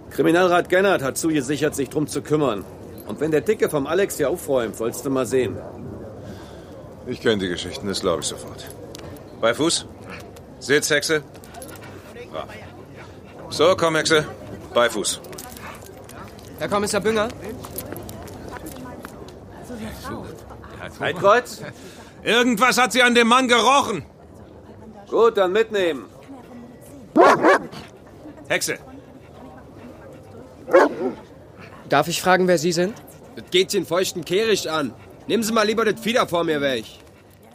Kriminalrat 0.09 0.69
Gennert 0.69 1.01
hat 1.01 1.17
zugesichert, 1.17 1.75
sich 1.75 1.89
drum 1.89 2.07
zu 2.07 2.21
kümmern. 2.21 2.63
Und 3.07 3.19
wenn 3.19 3.31
der 3.31 3.41
Dicke 3.41 3.69
vom 3.69 3.87
Alex 3.87 4.17
hier 4.17 4.29
aufräumt, 4.29 4.75
sollst 4.75 5.05
du 5.05 5.09
mal 5.09 5.25
sehen. 5.25 5.57
Ich 7.05 7.21
kenne 7.21 7.37
die 7.37 7.49
Geschichten, 7.49 7.87
das 7.87 7.99
glaube 8.01 8.21
ich 8.21 8.27
sofort. 8.27 8.65
Bei 9.41 9.53
Fuß? 9.53 9.85
Sitzhexe? 10.59 11.23
Ja. 12.33 12.47
So, 13.49 13.75
komm, 13.75 13.95
Hexe. 13.95 14.25
Bei 14.73 14.89
Fuß. 14.89 15.19
Herr 16.59 16.69
Kommissar 16.69 17.01
Bünger? 17.01 17.27
Breitkreuz? 20.97 21.61
Irgendwas 22.23 22.77
hat 22.77 22.93
sie 22.93 23.03
an 23.03 23.15
dem 23.15 23.27
Mann 23.27 23.47
gerochen. 23.47 24.05
Gut, 25.09 25.37
dann 25.37 25.51
mitnehmen. 25.51 26.05
Hexe. 28.47 28.77
Darf 31.93 32.07
ich 32.07 32.23
fragen, 32.23 32.47
wer 32.47 32.57
Sie 32.57 32.71
sind? 32.71 32.95
Das 33.35 33.45
geht 33.51 33.69
Sie 33.69 33.77
einen 33.77 33.85
feuchten 33.85 34.25
Kehricht 34.25 34.67
an. 34.67 34.95
Nehmen 35.27 35.43
Sie 35.43 35.53
mal 35.53 35.61
lieber 35.61 35.85
das 35.85 36.01
Fieder 36.01 36.27
vor 36.27 36.43
mir 36.43 36.59
weg. 36.59 36.85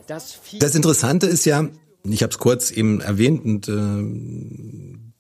Das 0.07 0.33
Vieh. 0.33 0.61
Das 0.61 0.77
Interessante 0.77 1.27
ist 1.27 1.45
ja, 1.45 1.69
ich 2.05 2.23
habe 2.23 2.31
es 2.31 2.39
kurz 2.39 2.71
eben 2.71 3.01
erwähnt 3.01 3.45
und 3.45 3.67
äh, 3.67 3.75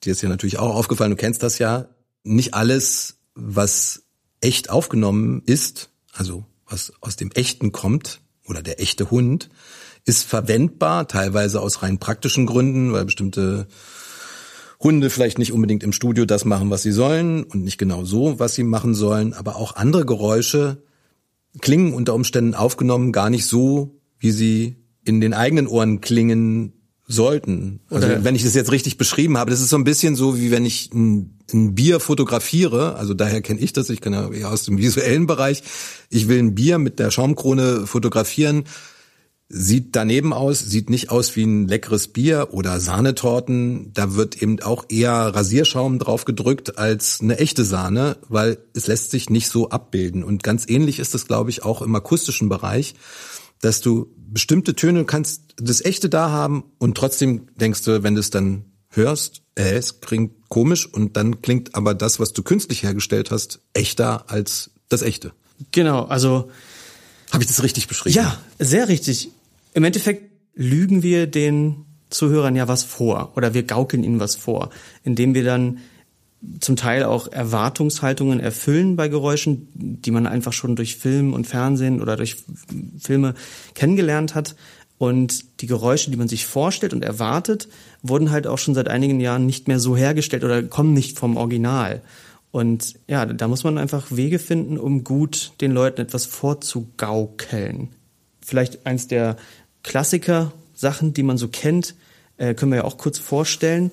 dir 0.04 0.12
ist 0.12 0.22
ja 0.22 0.28
natürlich 0.28 0.60
auch 0.60 0.72
aufgefallen, 0.72 1.10
du 1.10 1.16
kennst 1.16 1.42
das 1.42 1.58
ja, 1.58 1.88
nicht 2.22 2.54
alles, 2.54 3.16
was 3.34 4.04
echt 4.40 4.70
aufgenommen 4.70 5.42
ist, 5.46 5.90
also 6.12 6.44
was 6.64 6.92
aus 7.00 7.16
dem 7.16 7.32
Echten 7.32 7.72
kommt 7.72 8.20
oder 8.46 8.62
der 8.62 8.80
echte 8.80 9.10
Hund, 9.10 9.50
ist 10.04 10.22
verwendbar, 10.22 11.08
teilweise 11.08 11.60
aus 11.60 11.82
rein 11.82 11.98
praktischen 11.98 12.46
Gründen, 12.46 12.92
weil 12.92 13.04
bestimmte 13.04 13.66
Hunde 14.80 15.10
vielleicht 15.10 15.38
nicht 15.38 15.52
unbedingt 15.52 15.82
im 15.82 15.92
Studio 15.92 16.24
das 16.24 16.44
machen, 16.44 16.70
was 16.70 16.82
sie 16.82 16.92
sollen 16.92 17.42
und 17.44 17.64
nicht 17.64 17.78
genau 17.78 18.04
so, 18.04 18.38
was 18.38 18.54
sie 18.54 18.62
machen 18.62 18.94
sollen, 18.94 19.32
aber 19.34 19.56
auch 19.56 19.76
andere 19.76 20.06
Geräusche 20.06 20.82
klingen 21.60 21.92
unter 21.92 22.14
Umständen 22.14 22.54
aufgenommen 22.54 23.12
gar 23.12 23.30
nicht 23.30 23.46
so, 23.46 23.98
wie 24.18 24.30
sie 24.30 24.76
in 25.04 25.20
den 25.20 25.34
eigenen 25.34 25.66
Ohren 25.66 26.00
klingen 26.00 26.74
sollten. 27.08 27.80
Also 27.88 28.06
Oder- 28.06 28.22
wenn 28.22 28.36
ich 28.36 28.44
das 28.44 28.54
jetzt 28.54 28.70
richtig 28.70 28.98
beschrieben 28.98 29.38
habe, 29.38 29.50
das 29.50 29.60
ist 29.60 29.70
so 29.70 29.76
ein 29.76 29.84
bisschen 29.84 30.14
so, 30.14 30.38
wie 30.38 30.50
wenn 30.50 30.66
ich 30.66 30.92
ein, 30.92 31.38
ein 31.52 31.74
Bier 31.74 32.00
fotografiere, 32.00 32.96
also 32.96 33.14
daher 33.14 33.40
kenne 33.40 33.60
ich 33.60 33.72
das, 33.72 33.88
ich 33.88 34.02
kenne 34.02 34.16
ja 34.16 34.30
eher 34.30 34.50
aus 34.52 34.64
dem 34.64 34.76
visuellen 34.78 35.26
Bereich. 35.26 35.62
Ich 36.10 36.28
will 36.28 36.38
ein 36.38 36.54
Bier 36.54 36.78
mit 36.78 36.98
der 36.98 37.10
Schaumkrone 37.10 37.86
fotografieren, 37.86 38.64
sieht 39.50 39.96
daneben 39.96 40.32
aus, 40.34 40.58
sieht 40.58 40.90
nicht 40.90 41.10
aus 41.10 41.34
wie 41.34 41.44
ein 41.44 41.68
leckeres 41.68 42.08
Bier 42.08 42.48
oder 42.52 42.80
Sahnetorten. 42.80 43.92
Da 43.94 44.14
wird 44.14 44.42
eben 44.42 44.60
auch 44.60 44.84
eher 44.90 45.12
Rasierschaum 45.12 45.98
drauf 45.98 46.26
gedrückt 46.26 46.78
als 46.78 47.20
eine 47.22 47.38
echte 47.38 47.64
Sahne, 47.64 48.18
weil 48.28 48.58
es 48.74 48.86
lässt 48.86 49.10
sich 49.10 49.30
nicht 49.30 49.48
so 49.48 49.70
abbilden. 49.70 50.22
Und 50.22 50.42
ganz 50.42 50.68
ähnlich 50.68 50.98
ist 50.98 51.14
es, 51.14 51.26
glaube 51.26 51.50
ich, 51.50 51.64
auch 51.64 51.80
im 51.80 51.94
akustischen 51.94 52.50
Bereich, 52.50 52.94
dass 53.60 53.80
du 53.80 54.12
bestimmte 54.16 54.74
Töne 54.74 55.04
kannst 55.04 55.54
das 55.56 55.84
echte 55.84 56.08
da 56.08 56.30
haben 56.30 56.64
und 56.78 56.96
trotzdem 56.96 57.48
denkst 57.56 57.82
du, 57.84 58.02
wenn 58.02 58.14
du 58.14 58.20
es 58.20 58.30
dann 58.30 58.64
hörst, 58.90 59.42
äh, 59.54 59.76
es 59.76 60.00
klingt 60.00 60.48
komisch 60.48 60.86
und 60.86 61.16
dann 61.16 61.42
klingt 61.42 61.74
aber 61.74 61.94
das, 61.94 62.20
was 62.20 62.32
du 62.32 62.42
künstlich 62.42 62.82
hergestellt 62.82 63.30
hast, 63.30 63.60
echter 63.72 64.30
als 64.30 64.70
das 64.88 65.02
echte. 65.02 65.32
Genau, 65.72 66.04
also 66.04 66.50
Habe 67.32 67.42
ich 67.42 67.48
das 67.48 67.62
richtig 67.62 67.88
beschrieben? 67.88 68.16
Ja, 68.16 68.38
sehr 68.58 68.88
richtig. 68.88 69.30
Im 69.74 69.84
Endeffekt 69.84 70.30
lügen 70.54 71.02
wir 71.02 71.26
den 71.26 71.84
Zuhörern 72.10 72.56
ja 72.56 72.68
was 72.68 72.84
vor 72.84 73.32
oder 73.36 73.54
wir 73.54 73.62
gaukeln 73.62 74.02
ihnen 74.02 74.20
was 74.20 74.36
vor, 74.36 74.70
indem 75.04 75.34
wir 75.34 75.44
dann 75.44 75.78
zum 76.60 76.76
Teil 76.76 77.04
auch 77.04 77.30
Erwartungshaltungen 77.30 78.40
erfüllen 78.40 78.96
bei 78.96 79.08
Geräuschen, 79.08 79.68
die 79.74 80.10
man 80.10 80.26
einfach 80.26 80.52
schon 80.52 80.76
durch 80.76 80.96
Film 80.96 81.32
und 81.32 81.46
Fernsehen 81.46 82.00
oder 82.00 82.16
durch 82.16 82.36
Filme 82.98 83.34
kennengelernt 83.74 84.34
hat. 84.34 84.54
Und 84.98 85.60
die 85.60 85.66
Geräusche, 85.66 86.10
die 86.10 86.16
man 86.16 86.28
sich 86.28 86.46
vorstellt 86.46 86.92
und 86.92 87.04
erwartet, 87.04 87.68
wurden 88.02 88.30
halt 88.30 88.46
auch 88.46 88.58
schon 88.58 88.74
seit 88.74 88.88
einigen 88.88 89.20
Jahren 89.20 89.46
nicht 89.46 89.68
mehr 89.68 89.78
so 89.78 89.96
hergestellt 89.96 90.44
oder 90.44 90.62
kommen 90.62 90.92
nicht 90.92 91.18
vom 91.18 91.36
Original. 91.36 92.02
Und 92.50 92.94
ja, 93.06 93.26
da 93.26 93.46
muss 93.46 93.62
man 93.62 93.78
einfach 93.78 94.06
Wege 94.10 94.38
finden, 94.38 94.78
um 94.78 95.04
gut 95.04 95.52
den 95.60 95.72
Leuten 95.72 96.00
etwas 96.00 96.26
vorzugaukeln. 96.26 97.90
Vielleicht 98.48 98.86
eins 98.86 99.08
der 99.08 99.36
Klassiker-Sachen, 99.82 101.12
die 101.12 101.22
man 101.22 101.36
so 101.36 101.48
kennt, 101.48 101.94
äh, 102.38 102.54
können 102.54 102.72
wir 102.72 102.76
ja 102.76 102.84
auch 102.84 102.96
kurz 102.96 103.18
vorstellen. 103.18 103.90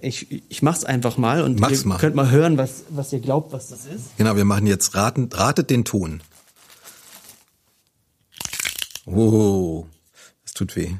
Ich, 0.00 0.42
ich 0.48 0.62
mach's 0.62 0.82
einfach 0.82 1.18
mal 1.18 1.42
und 1.42 1.60
Mach's 1.60 1.82
ihr 1.82 1.88
mal. 1.88 1.98
könnt 1.98 2.14
mal 2.16 2.30
hören, 2.30 2.56
was, 2.56 2.84
was 2.88 3.12
ihr 3.12 3.20
glaubt, 3.20 3.52
was 3.52 3.68
das 3.68 3.84
ist. 3.84 4.16
Genau, 4.16 4.34
wir 4.34 4.46
machen 4.46 4.66
jetzt 4.66 4.94
raten, 4.94 5.28
ratet 5.30 5.68
den 5.68 5.84
Ton. 5.84 6.22
Oh, 9.04 9.84
das 10.42 10.54
tut 10.54 10.74
weh. 10.74 10.94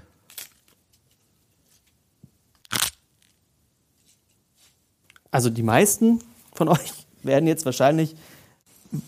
Also 5.30 5.48
die 5.48 5.62
meisten 5.62 6.22
von 6.52 6.68
euch 6.68 6.92
werden 7.22 7.46
jetzt 7.46 7.64
wahrscheinlich 7.64 8.16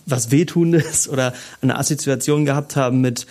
was 0.07 0.31
Wehtundes 0.31 1.07
oder 1.07 1.35
eine 1.61 1.79
Assoziation 1.79 2.47
gehabt 2.47 2.77
haben 2.77 3.03
mit 3.03 3.27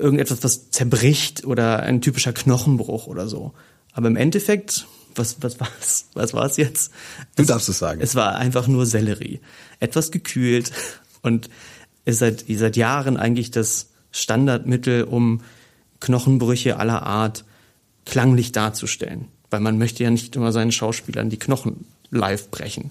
irgendetwas, 0.00 0.42
was 0.42 0.70
zerbricht 0.70 1.44
oder 1.44 1.80
ein 1.80 2.00
typischer 2.00 2.32
Knochenbruch 2.32 3.06
oder 3.06 3.28
so. 3.28 3.52
Aber 3.92 4.08
im 4.08 4.16
Endeffekt, 4.16 4.86
was, 5.14 5.36
was 5.42 5.60
war's? 5.60 6.06
Was 6.14 6.32
war's 6.34 6.56
jetzt? 6.56 6.92
Du 7.36 7.42
Es- 7.42 7.48
darfst 7.48 7.68
es 7.68 7.78
sagen. 7.78 8.00
Es 8.00 8.14
war 8.14 8.36
einfach 8.36 8.66
nur 8.66 8.86
Sellerie. 8.86 9.40
Etwas 9.78 10.10
gekühlt 10.10 10.72
und 11.22 11.50
ist 12.04 12.18
seit, 12.18 12.44
seit 12.48 12.76
Jahren 12.76 13.16
eigentlich 13.16 13.50
das 13.50 13.90
Standardmittel, 14.10 15.04
um 15.04 15.42
Knochenbrüche 16.00 16.78
aller 16.78 17.02
Art 17.02 17.44
klanglich 18.06 18.52
darzustellen. 18.52 19.28
Weil 19.50 19.60
man 19.60 19.78
möchte 19.78 20.02
ja 20.02 20.10
nicht 20.10 20.34
immer 20.36 20.52
seinen 20.52 20.72
Schauspielern 20.72 21.28
die 21.30 21.38
Knochen 21.38 21.84
live 22.10 22.50
brechen. 22.50 22.88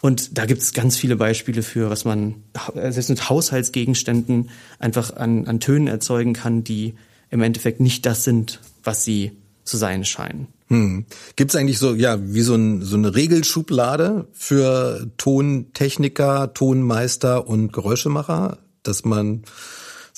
Und 0.00 0.38
da 0.38 0.46
gibt 0.46 0.62
es 0.62 0.72
ganz 0.72 0.96
viele 0.96 1.16
Beispiele 1.16 1.62
für, 1.62 1.90
was 1.90 2.04
man 2.04 2.36
äh, 2.74 2.92
selbst 2.92 3.10
mit 3.10 3.28
Haushaltsgegenständen 3.28 4.50
einfach 4.78 5.16
an, 5.16 5.46
an 5.46 5.60
Tönen 5.60 5.88
erzeugen 5.88 6.34
kann, 6.34 6.62
die 6.62 6.94
im 7.30 7.42
Endeffekt 7.42 7.80
nicht 7.80 8.06
das 8.06 8.24
sind, 8.24 8.60
was 8.84 9.04
sie 9.04 9.32
zu 9.64 9.76
sein 9.76 10.04
scheinen. 10.04 10.48
Hm. 10.68 11.06
Gibt 11.36 11.50
es 11.50 11.56
eigentlich 11.56 11.78
so, 11.78 11.94
ja, 11.94 12.18
wie 12.20 12.42
so, 12.42 12.54
ein, 12.54 12.82
so 12.82 12.96
eine 12.96 13.14
Regelschublade 13.14 14.28
für 14.32 15.10
Tontechniker, 15.16 16.52
Tonmeister 16.54 17.46
und 17.46 17.72
Geräuschemacher, 17.72 18.58
dass 18.82 19.04
man 19.04 19.42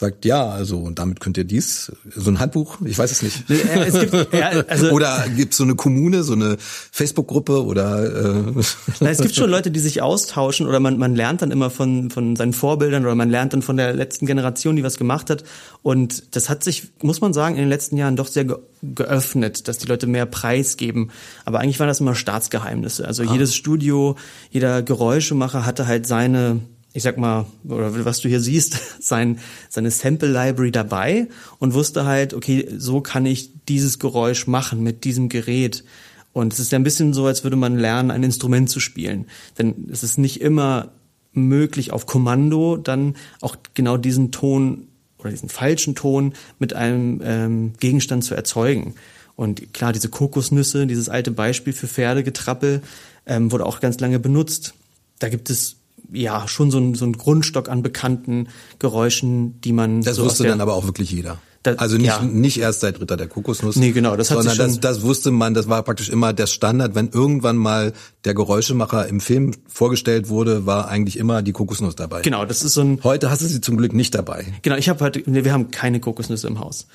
sagt, 0.00 0.24
ja, 0.24 0.48
also 0.48 0.78
und 0.78 0.98
damit 0.98 1.20
könnt 1.20 1.36
ihr 1.36 1.44
dies, 1.44 1.92
so 2.16 2.30
ein 2.30 2.40
Handbuch, 2.40 2.78
ich 2.84 2.98
weiß 2.98 3.12
es 3.12 3.22
nicht. 3.22 3.50
Es 3.50 4.00
gibt, 4.00 4.32
ja, 4.32 4.48
also, 4.66 4.90
oder 4.92 5.26
gibt 5.36 5.52
es 5.52 5.58
so 5.58 5.64
eine 5.64 5.74
Kommune, 5.74 6.22
so 6.22 6.32
eine 6.32 6.56
Facebook-Gruppe 6.58 7.64
oder 7.64 8.04
äh. 8.04 8.62
Na, 9.00 9.10
es 9.10 9.20
gibt 9.20 9.34
schon 9.34 9.50
Leute, 9.50 9.70
die 9.70 9.78
sich 9.78 10.00
austauschen 10.00 10.66
oder 10.66 10.80
man, 10.80 10.98
man 10.98 11.14
lernt 11.14 11.42
dann 11.42 11.50
immer 11.50 11.68
von, 11.68 12.10
von 12.10 12.34
seinen 12.34 12.54
Vorbildern 12.54 13.04
oder 13.04 13.14
man 13.14 13.28
lernt 13.28 13.52
dann 13.52 13.60
von 13.60 13.76
der 13.76 13.92
letzten 13.92 14.24
Generation, 14.24 14.74
die 14.74 14.82
was 14.82 14.96
gemacht 14.96 15.28
hat. 15.28 15.44
Und 15.82 16.34
das 16.34 16.48
hat 16.48 16.64
sich, 16.64 16.92
muss 17.02 17.20
man 17.20 17.34
sagen, 17.34 17.56
in 17.56 17.60
den 17.60 17.68
letzten 17.68 17.98
Jahren 17.98 18.16
doch 18.16 18.26
sehr 18.26 18.44
ge 18.44 18.56
geöffnet, 18.82 19.68
dass 19.68 19.76
die 19.76 19.86
Leute 19.86 20.06
mehr 20.06 20.24
preisgeben. 20.24 21.10
Aber 21.44 21.60
eigentlich 21.60 21.78
waren 21.78 21.88
das 21.88 22.00
immer 22.00 22.14
Staatsgeheimnisse. 22.14 23.06
Also 23.06 23.24
ah. 23.24 23.30
jedes 23.30 23.54
Studio, 23.54 24.16
jeder 24.50 24.80
Geräuschemacher 24.80 25.66
hatte 25.66 25.86
halt 25.86 26.06
seine 26.06 26.60
ich 26.92 27.03
sag 27.03 27.18
mal, 27.18 27.46
oder 27.64 28.05
was 28.05 28.20
du 28.20 28.29
hier 28.29 28.40
siehst, 28.40 28.79
sein, 29.00 29.38
seine 29.68 29.90
Sample 29.90 30.29
Library 30.29 30.72
dabei 30.72 31.29
und 31.59 31.74
wusste 31.74 32.05
halt, 32.05 32.35
okay, 32.35 32.68
so 32.76 33.00
kann 33.00 33.26
ich 33.26 33.50
dieses 33.68 33.98
Geräusch 33.98 34.46
machen 34.46 34.83
mit 34.83 35.05
diesem 35.05 35.29
Gerät. 35.29 35.85
Und 36.33 36.53
es 36.53 36.61
ist 36.61 36.72
ja 36.72 36.79
ein 36.79 36.85
bisschen 36.85 37.12
so, 37.12 37.26
als 37.26 37.44
würde 37.44 37.57
man 37.57 37.76
lernen, 37.76 38.11
ein 38.11 38.22
Instrument 38.22 38.70
zu 38.70 38.81
spielen. 38.81 39.26
Denn 39.59 39.88
es 39.90 40.03
ist 40.03 40.18
nicht 40.18 40.40
immer 40.40 40.92
möglich, 41.33 41.92
auf 41.92 42.07
Kommando 42.07 42.76
dann 42.76 43.16
auch 43.40 43.57
genau 43.74 43.96
diesen 43.96 44.33
Ton 44.33 44.88
oder 45.18 45.31
diesen 45.31 45.48
falschen 45.48 45.94
Ton 45.94 46.35
mit 46.59 46.72
einem 46.72 47.20
ähm, 47.22 47.72
Gegenstand 47.79 48.24
zu 48.24 48.35
erzeugen. 48.35 48.94
Und 49.37 49.72
klar, 49.72 49.92
diese 49.92 50.09
Kokosnüsse, 50.09 50.87
dieses 50.87 51.09
alte 51.09 51.31
Beispiel 51.31 51.72
für 51.72 51.88
Pferdegetrappel, 51.88 52.83
ähm, 53.26 53.53
wurde 53.53 53.66
auch 53.66 53.81
ganz 53.81 54.00
lange 54.00 54.18
benutzt. 54.18 54.74
Da 55.18 55.29
gibt 55.29 55.50
es 55.50 55.76
ja 56.12 56.49
schon 56.49 56.70
so 56.70 56.79
ein, 56.79 56.94
so 56.94 57.05
ein 57.05 57.12
Grundstock 57.14 57.68
an 57.68 57.83
bekannten 57.83 58.49
Geräuschen, 58.79 59.61
die 59.61 59.73
man. 59.73 60.03
Das 60.03 60.16
so 60.16 60.25
wusste 60.25 60.44
dann 60.44 60.61
aber 60.61 60.75
auch 60.75 60.85
wirklich 60.85 61.11
jeder. 61.11 61.38
Das, 61.62 61.79
also 61.79 61.96
nicht, 61.99 62.07
ja. 62.07 62.23
nicht 62.23 62.59
erst 62.59 62.81
seit 62.81 63.01
Ritter 63.01 63.18
der 63.18 63.29
Kokosnuss. 63.29 63.77
Nee, 63.77 63.92
genau, 63.92 64.16
das 64.16 64.31
hat 64.31 64.38
sondern 64.38 64.57
das, 64.57 64.81
das 64.81 65.03
wusste 65.03 65.31
man, 65.31 65.53
das 65.53 65.68
war 65.68 65.83
praktisch 65.83 66.09
immer 66.09 66.33
der 66.33 66.46
Standard. 66.46 66.94
Wenn 66.94 67.11
irgendwann 67.11 67.59
mal 67.59 67.92
der 68.25 68.33
Geräuschemacher 68.33 69.07
im 69.09 69.20
Film 69.20 69.53
vorgestellt 69.68 70.31
wurde, 70.31 70.64
war 70.64 70.88
eigentlich 70.88 71.18
immer 71.18 71.42
die 71.42 71.53
Kokosnuss 71.53 71.96
dabei. 71.96 72.23
Genau, 72.23 72.46
das 72.46 72.62
ist 72.62 72.73
so 72.73 72.81
ein. 72.81 73.01
Heute 73.05 73.31
hast 73.31 73.42
du 73.42 73.46
sie 73.46 73.61
zum 73.61 73.77
Glück 73.77 73.92
nicht 73.92 74.14
dabei. 74.14 74.46
Genau, 74.62 74.77
ich 74.77 74.88
habe 74.88 75.05
heute, 75.05 75.23
nee, 75.27 75.44
wir 75.44 75.53
haben 75.53 75.70
keine 75.70 76.01
Kokosnüsse 76.01 76.46
im 76.46 76.61
Haus. 76.61 76.87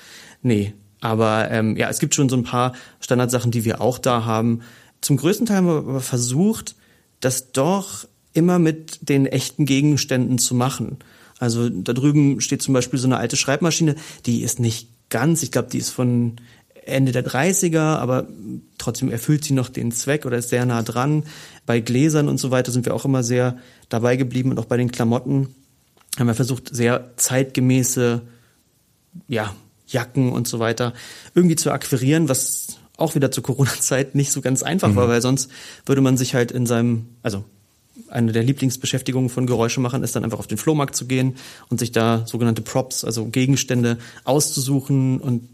Nee, 0.41 0.73
aber 0.99 1.51
ähm, 1.51 1.77
ja, 1.77 1.87
es 1.89 1.99
gibt 1.99 2.15
schon 2.15 2.29
so 2.29 2.35
ein 2.35 2.43
paar 2.43 2.73
Standardsachen, 3.01 3.51
die 3.51 3.65
wir 3.65 3.81
auch 3.81 3.99
da 3.99 4.25
haben. 4.25 4.61
Zum 5.01 5.17
größten 5.17 5.45
Teil 5.45 5.57
haben 5.57 5.67
wir 5.67 5.77
aber 5.77 6.01
versucht, 6.01 6.75
das 7.19 7.51
doch 7.51 8.07
immer 8.35 8.59
mit 8.59 9.09
den 9.09 9.25
echten 9.25 9.65
Gegenständen 9.65 10.37
zu 10.37 10.55
machen. 10.55 10.97
Also 11.39 11.69
da 11.69 11.93
drüben 11.93 12.39
steht 12.41 12.61
zum 12.61 12.73
Beispiel 12.73 12.99
so 12.99 13.07
eine 13.07 13.17
alte 13.17 13.35
Schreibmaschine, 13.35 13.95
die 14.25 14.41
ist 14.41 14.59
nicht 14.59 14.89
ganz, 15.09 15.43
ich 15.43 15.51
glaube, 15.51 15.69
die 15.69 15.77
ist 15.77 15.89
von 15.89 16.37
Ende 16.85 17.11
der 17.11 17.25
30er, 17.25 17.97
aber 17.97 18.27
trotzdem 18.77 19.09
erfüllt 19.09 19.43
sie 19.43 19.53
noch 19.53 19.69
den 19.69 19.91
Zweck 19.91 20.25
oder 20.25 20.37
ist 20.37 20.49
sehr 20.49 20.65
nah 20.65 20.83
dran. 20.83 21.23
Bei 21.65 21.79
Gläsern 21.79 22.29
und 22.29 22.37
so 22.37 22.51
weiter 22.51 22.71
sind 22.71 22.85
wir 22.85 22.93
auch 22.93 23.05
immer 23.05 23.23
sehr 23.23 23.57
dabei 23.89 24.15
geblieben 24.17 24.51
und 24.51 24.59
auch 24.59 24.65
bei 24.65 24.77
den 24.77 24.91
Klamotten 24.91 25.49
haben 26.17 26.27
wir 26.27 26.35
versucht, 26.35 26.73
sehr 26.73 27.11
zeitgemäße 27.17 28.21
ja, 29.27 29.53
Jacken 29.87 30.31
und 30.31 30.47
so 30.47 30.59
weiter 30.59 30.93
irgendwie 31.33 31.55
zu 31.55 31.71
akquirieren, 31.71 32.29
was 32.29 32.77
auch 32.97 33.15
wieder 33.15 33.31
zur 33.31 33.43
Corona-Zeit 33.43 34.15
nicht 34.15 34.31
so 34.31 34.41
ganz 34.41 34.63
einfach 34.63 34.89
mhm. 34.89 34.95
war, 34.95 35.07
weil 35.07 35.21
sonst 35.21 35.49
würde 35.85 36.01
man 36.01 36.17
sich 36.17 36.35
halt 36.35 36.51
in 36.51 36.65
seinem, 36.65 37.07
also 37.21 37.43
eine 38.09 38.31
der 38.31 38.43
Lieblingsbeschäftigungen 38.43 39.29
von 39.29 39.47
Geräuschemachern 39.47 40.03
ist 40.03 40.15
dann 40.15 40.23
einfach 40.23 40.39
auf 40.39 40.47
den 40.47 40.57
Flohmarkt 40.57 40.95
zu 40.95 41.05
gehen 41.05 41.35
und 41.69 41.79
sich 41.79 41.91
da 41.91 42.25
sogenannte 42.27 42.61
Props, 42.61 43.03
also 43.03 43.25
Gegenstände 43.25 43.97
auszusuchen 44.23 45.19
und 45.19 45.49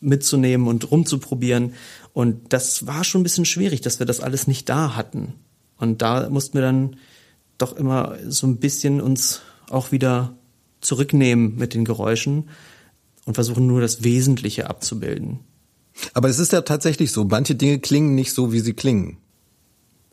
mitzunehmen 0.00 0.68
und 0.68 0.90
rumzuprobieren. 0.90 1.74
Und 2.12 2.52
das 2.52 2.86
war 2.86 3.04
schon 3.04 3.20
ein 3.20 3.24
bisschen 3.24 3.44
schwierig, 3.44 3.80
dass 3.80 3.98
wir 3.98 4.06
das 4.06 4.20
alles 4.20 4.46
nicht 4.46 4.68
da 4.68 4.94
hatten. 4.94 5.34
Und 5.78 6.02
da 6.02 6.28
mussten 6.30 6.54
wir 6.54 6.62
dann 6.62 6.96
doch 7.58 7.76
immer 7.76 8.16
so 8.28 8.46
ein 8.46 8.58
bisschen 8.58 9.00
uns 9.00 9.40
auch 9.70 9.92
wieder 9.92 10.34
zurücknehmen 10.80 11.56
mit 11.56 11.74
den 11.74 11.84
Geräuschen 11.84 12.48
und 13.24 13.34
versuchen 13.34 13.66
nur 13.66 13.80
das 13.80 14.04
Wesentliche 14.04 14.68
abzubilden. 14.68 15.40
Aber 16.12 16.28
es 16.28 16.38
ist 16.38 16.52
ja 16.52 16.60
tatsächlich 16.60 17.10
so, 17.10 17.24
manche 17.24 17.54
Dinge 17.54 17.78
klingen 17.78 18.14
nicht 18.14 18.32
so, 18.32 18.52
wie 18.52 18.60
sie 18.60 18.74
klingen. 18.74 19.16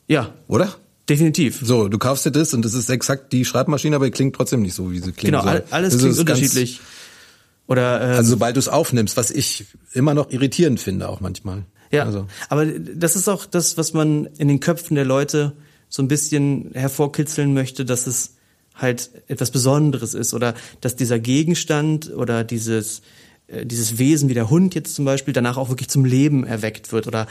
Ja. 0.07 0.33
Oder? 0.47 0.75
Definitiv. 1.09 1.59
So, 1.61 1.89
du 1.89 1.97
kaufst 1.97 2.25
dir 2.25 2.31
das 2.31 2.53
und 2.53 2.63
das 2.63 2.73
ist 2.73 2.89
exakt 2.89 3.33
die 3.33 3.43
Schreibmaschine, 3.43 3.95
aber 3.95 4.05
die 4.05 4.11
klingt 4.11 4.35
trotzdem 4.35 4.61
nicht 4.61 4.73
so, 4.73 4.91
wie 4.91 4.99
sie 4.99 5.11
klingt. 5.11 5.35
Genau, 5.35 5.43
soll. 5.43 5.63
alles 5.69 5.97
klingt 5.97 6.17
unterschiedlich. 6.17 6.79
Oder 7.67 8.01
ähm, 8.01 8.17
also 8.17 8.31
sobald 8.31 8.55
du 8.55 8.59
es 8.59 8.67
aufnimmst, 8.67 9.17
was 9.17 9.31
ich 9.31 9.65
immer 9.93 10.13
noch 10.13 10.31
irritierend 10.31 10.79
finde, 10.79 11.09
auch 11.09 11.19
manchmal. 11.21 11.63
Ja, 11.91 12.05
also. 12.05 12.27
aber 12.49 12.65
das 12.65 13.15
ist 13.15 13.27
auch 13.29 13.45
das, 13.45 13.77
was 13.77 13.93
man 13.93 14.25
in 14.37 14.47
den 14.47 14.59
Köpfen 14.59 14.95
der 14.95 15.05
Leute 15.05 15.53
so 15.89 16.01
ein 16.01 16.07
bisschen 16.07 16.71
hervorkitzeln 16.73 17.53
möchte, 17.53 17.85
dass 17.85 18.07
es 18.07 18.35
halt 18.73 19.11
etwas 19.27 19.51
Besonderes 19.51 20.13
ist 20.15 20.33
oder 20.33 20.55
dass 20.81 20.95
dieser 20.95 21.19
Gegenstand 21.19 22.11
oder 22.11 22.43
dieses 22.43 23.03
äh, 23.47 23.65
dieses 23.65 23.97
Wesen 23.97 24.29
wie 24.29 24.33
der 24.33 24.49
Hund 24.49 24.73
jetzt 24.75 24.95
zum 24.95 25.05
Beispiel 25.05 25.33
danach 25.33 25.57
auch 25.57 25.69
wirklich 25.69 25.89
zum 25.89 26.05
Leben 26.05 26.45
erweckt 26.45 26.91
wird 26.91 27.07
oder 27.07 27.27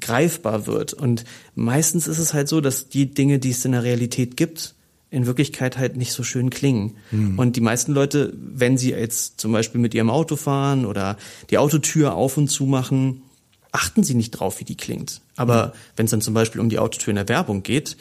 greifbar 0.00 0.66
wird. 0.66 0.92
Und 0.92 1.24
meistens 1.54 2.06
ist 2.06 2.18
es 2.18 2.34
halt 2.34 2.48
so, 2.48 2.60
dass 2.60 2.88
die 2.88 3.12
Dinge, 3.12 3.38
die 3.38 3.50
es 3.50 3.64
in 3.64 3.72
der 3.72 3.82
Realität 3.82 4.36
gibt, 4.36 4.74
in 5.10 5.26
Wirklichkeit 5.26 5.78
halt 5.78 5.96
nicht 5.96 6.12
so 6.12 6.24
schön 6.24 6.50
klingen. 6.50 6.96
Mhm. 7.12 7.38
Und 7.38 7.54
die 7.54 7.60
meisten 7.60 7.92
Leute, 7.92 8.32
wenn 8.36 8.76
sie 8.76 8.90
jetzt 8.90 9.40
zum 9.40 9.52
Beispiel 9.52 9.80
mit 9.80 9.94
ihrem 9.94 10.10
Auto 10.10 10.34
fahren 10.34 10.84
oder 10.86 11.16
die 11.50 11.58
Autotür 11.58 12.14
auf 12.14 12.36
und 12.36 12.48
zu 12.48 12.66
machen, 12.66 13.22
achten 13.70 14.02
sie 14.02 14.14
nicht 14.14 14.32
drauf, 14.32 14.58
wie 14.58 14.64
die 14.64 14.76
klingt. 14.76 15.20
Aber 15.36 15.66
mhm. 15.66 15.70
wenn 15.96 16.04
es 16.06 16.10
dann 16.10 16.20
zum 16.20 16.34
Beispiel 16.34 16.60
um 16.60 16.68
die 16.68 16.80
Autotür 16.80 17.10
in 17.10 17.16
der 17.16 17.28
Werbung 17.28 17.62
geht, 17.62 17.96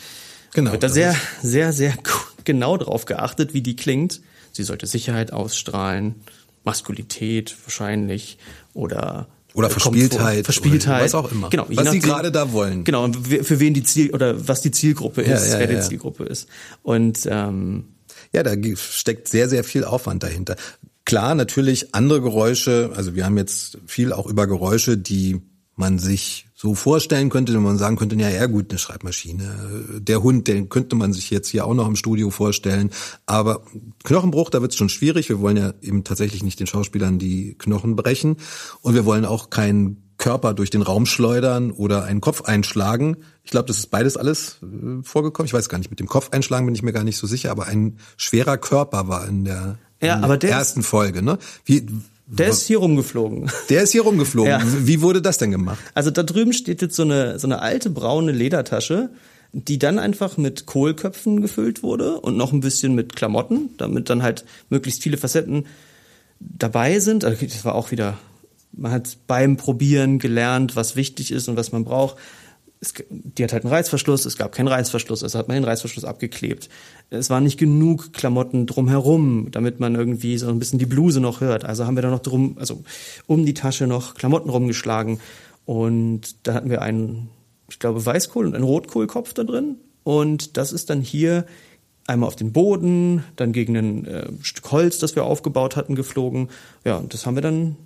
genau, 0.54 0.72
wird 0.72 0.82
da 0.82 0.90
sehr, 0.90 1.16
sehr, 1.42 1.72
sehr 1.74 1.94
genau 2.46 2.78
drauf 2.78 3.06
geachtet, 3.06 3.54
wie 3.54 3.62
die 3.62 3.76
klingt. 3.76 4.22
Sie 4.52 4.64
sollte 4.64 4.88
Sicherheit 4.88 5.32
ausstrahlen, 5.32 6.16
Maskulität 6.64 7.56
wahrscheinlich 7.64 8.38
oder 8.74 9.28
oder 9.54 9.70
Verspieltheit. 9.70 10.46
Verspieltheit. 10.46 10.96
Oder 10.96 11.06
was 11.06 11.16
auch 11.16 11.32
immer. 11.32 11.50
Genau. 11.50 11.68
Was 11.70 11.92
sie 11.92 12.00
gerade 12.00 12.32
da 12.32 12.52
wollen. 12.52 12.84
Genau. 12.84 13.04
Und 13.04 13.28
für 13.28 13.60
wen 13.60 13.74
die 13.74 13.84
Ziel, 13.84 14.12
oder 14.12 14.48
was 14.48 14.62
die 14.62 14.72
Zielgruppe 14.72 15.22
ist, 15.22 15.48
ja, 15.48 15.54
ja, 15.54 15.60
wer 15.60 15.72
ja, 15.72 15.80
die 15.80 15.88
Zielgruppe 15.88 16.24
ist. 16.26 16.48
Und, 16.82 17.28
ähm, 17.30 17.86
ja, 18.32 18.42
da 18.42 18.56
steckt 18.76 19.28
sehr, 19.28 19.48
sehr 19.48 19.64
viel 19.64 19.84
Aufwand 19.84 20.24
dahinter. 20.24 20.56
Klar, 21.06 21.36
natürlich 21.36 21.94
andere 21.94 22.22
Geräusche, 22.22 22.92
also 22.96 23.14
wir 23.14 23.26
haben 23.26 23.38
jetzt 23.38 23.78
viel 23.86 24.14
auch 24.14 24.26
über 24.26 24.48
Geräusche, 24.48 24.98
die 24.98 25.42
man 25.76 26.00
sich 26.00 26.48
so 26.54 26.76
vorstellen 26.76 27.30
könnte, 27.30 27.54
wenn 27.54 27.64
man 27.64 27.78
sagen 27.78 27.98
könnte, 27.98 28.16
ja, 28.16 28.30
ja 28.30 28.46
gut, 28.46 28.70
eine 28.70 28.80
Schreibmaschine. 28.80 30.00
Der 30.00 30.24
Hund, 30.24 30.48
den 30.48 30.70
könnte 30.70 30.96
man 30.96 31.12
sich 31.12 31.30
jetzt 31.30 31.50
hier 31.50 31.66
auch 31.66 31.74
noch 31.74 31.88
im 31.88 31.96
Studio 31.96 32.30
vorstellen. 32.30 32.92
Aber 33.26 33.64
Knochenbruch, 34.04 34.50
da 34.50 34.62
wird 34.62 34.72
es 34.72 34.78
schon 34.78 34.90
schwierig. 34.90 35.30
Wir 35.30 35.42
wollen 35.42 35.58
ja 35.58 35.74
eben 35.82 36.04
tatsächlich 36.04 36.44
nicht 36.44 36.60
den 36.60 36.68
Schauspielern 36.68 37.20
die 37.20 37.56
Knochen 37.58 37.96
brechen. 37.96 38.38
Und 38.82 38.94
wir 38.94 39.06
wollen 39.06 39.26
auch 39.26 39.50
keinen 39.50 40.04
Körper 40.18 40.54
durch 40.54 40.70
den 40.70 40.84
Raum 40.84 41.06
schleudern 41.06 41.72
oder 41.72 42.06
einen 42.06 42.22
Kopf 42.22 42.44
einschlagen. 42.44 43.18
Ich 43.44 43.52
glaube, 43.52 43.68
das 43.68 43.80
ist 43.80 43.92
beides 43.92 44.16
alles 44.16 44.60
äh, 44.62 45.04
vorgekommen. 45.04 45.48
Ich 45.48 45.54
weiß 45.54 45.68
gar 45.68 45.80
nicht, 45.80 45.90
mit 45.90 46.00
dem 46.00 46.08
Kopf 46.08 46.30
einschlagen 46.32 46.66
bin 46.66 46.76
ich 46.76 46.84
mir 46.84 46.94
gar 46.94 47.04
nicht 47.04 47.18
so 47.18 47.28
sicher, 47.28 47.52
aber 47.52 47.66
ein 47.66 47.98
schwerer 48.16 48.58
Körper 48.58 49.10
war 49.10 49.28
in 49.28 49.44
der, 49.44 49.80
ja, 50.02 50.16
in 50.16 50.24
aber 50.24 50.38
der 50.38 50.52
ersten 50.52 50.82
Folge. 50.82 51.22
Ne? 51.22 51.40
Wie, 51.66 51.88
der 52.26 52.50
ist 52.50 52.66
hier 52.66 52.78
rumgeflogen. 52.78 53.52
Der 53.70 53.84
ist 53.84 53.92
hier 53.92 54.04
rumgeflogen. 54.04 54.52
Ja. 54.52 54.62
Wie 54.64 55.02
wurde 55.02 55.22
das 55.22 55.38
denn 55.38 55.52
gemacht? 55.52 55.80
Also 55.94 56.10
da 56.10 56.24
drüben 56.24 56.54
steht 56.54 56.82
jetzt 56.82 56.96
so 56.96 57.04
eine, 57.04 57.38
so 57.38 57.48
eine 57.48 57.62
alte 57.62 57.90
braune 57.90 58.32
Ledertasche, 58.32 59.10
die 59.52 59.78
dann 59.78 60.00
einfach 60.00 60.38
mit 60.38 60.66
Kohlköpfen 60.66 61.42
gefüllt 61.42 61.84
wurde 61.84 62.20
und 62.20 62.38
noch 62.38 62.54
ein 62.54 62.62
bisschen 62.62 62.96
mit 62.96 63.16
Klamotten, 63.16 63.70
damit 63.78 64.10
dann 64.10 64.24
halt 64.24 64.46
möglichst 64.70 65.04
viele 65.04 65.18
Facetten 65.18 65.66
dabei 66.40 67.00
sind. 67.00 67.24
Also 67.26 67.46
das 67.46 67.66
war 67.66 67.76
auch 67.76 67.92
wieder, 67.92 68.18
man 68.72 68.92
hat 68.92 69.18
beim 69.28 69.58
Probieren 69.58 70.18
gelernt, 70.18 70.76
was 70.76 70.96
wichtig 70.96 71.32
ist 71.32 71.50
und 71.50 71.58
was 71.58 71.72
man 71.72 71.84
braucht 71.84 72.18
es, 72.84 72.94
die 73.10 73.44
hat 73.44 73.54
halt 73.54 73.64
einen 73.64 73.74
Reißverschluss, 73.74 74.26
es 74.26 74.38
gab 74.38 74.52
keinen 74.52 74.68
Reißverschluss, 74.68 75.24
also 75.24 75.40
hat 75.40 75.48
man 75.48 75.56
den 75.56 75.64
Reißverschluss 75.64 76.04
abgeklebt. 76.04 76.70
Es 77.10 77.30
war 77.30 77.40
nicht 77.40 77.58
genug 77.58 78.14
Klamotten 78.14 78.68
drumherum, 78.68 79.48
damit 79.52 79.80
man 79.80 79.96
irgendwie 79.96 80.38
so 80.38 80.50
ein 80.50 80.60
bisschen 80.60 80.80
die 80.80 80.86
Bluse 80.86 81.22
noch 81.22 81.42
hört. 81.42 81.64
Also 81.64 81.86
haben 81.86 81.96
wir 81.96 82.02
da 82.02 82.10
noch 82.10 82.20
drum, 82.20 82.58
also 82.60 82.84
um 83.26 83.46
die 83.46 83.54
Tasche 83.54 83.88
noch 83.88 84.16
Klamotten 84.16 84.50
rumgeschlagen. 84.50 85.20
Und 85.66 86.46
da 86.46 86.54
hatten 86.54 86.70
wir 86.70 86.82
einen, 86.82 87.30
ich 87.70 87.80
glaube, 87.80 88.06
Weißkohl 88.06 88.46
und 88.46 88.56
einen 88.56 88.66
Rotkohlkopf 88.66 89.34
da 89.34 89.44
drin. 89.44 89.78
Und 90.04 90.58
das 90.58 90.74
ist 90.74 90.90
dann 90.90 91.02
hier 91.02 91.46
einmal 92.06 92.28
auf 92.28 92.36
den 92.36 92.52
Boden, 92.52 93.24
dann 93.38 93.54
gegen 93.54 93.78
ein 93.78 94.06
äh, 94.06 94.28
Stück 94.42 94.72
Holz, 94.72 95.00
das 95.00 95.16
wir 95.16 95.24
aufgebaut 95.24 95.78
hatten, 95.78 95.96
geflogen. 95.96 96.50
Ja, 96.84 96.98
und 96.98 97.14
das 97.14 97.26
haben 97.26 97.36
wir 97.36 97.42
dann 97.42 97.78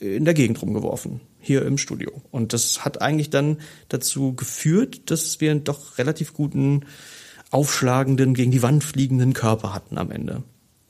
in 0.00 0.24
der 0.24 0.34
Gegend 0.34 0.60
rumgeworfen, 0.60 1.20
hier 1.40 1.64
im 1.64 1.78
Studio. 1.78 2.10
Und 2.30 2.52
das 2.52 2.84
hat 2.84 3.00
eigentlich 3.00 3.30
dann 3.30 3.58
dazu 3.88 4.34
geführt, 4.34 5.10
dass 5.10 5.40
wir 5.40 5.50
einen 5.50 5.64
doch 5.64 5.98
relativ 5.98 6.34
guten, 6.34 6.84
aufschlagenden, 7.50 8.34
gegen 8.34 8.50
die 8.50 8.62
Wand 8.62 8.84
fliegenden 8.84 9.32
Körper 9.32 9.74
hatten 9.74 9.98
am 9.98 10.10
Ende. 10.10 10.42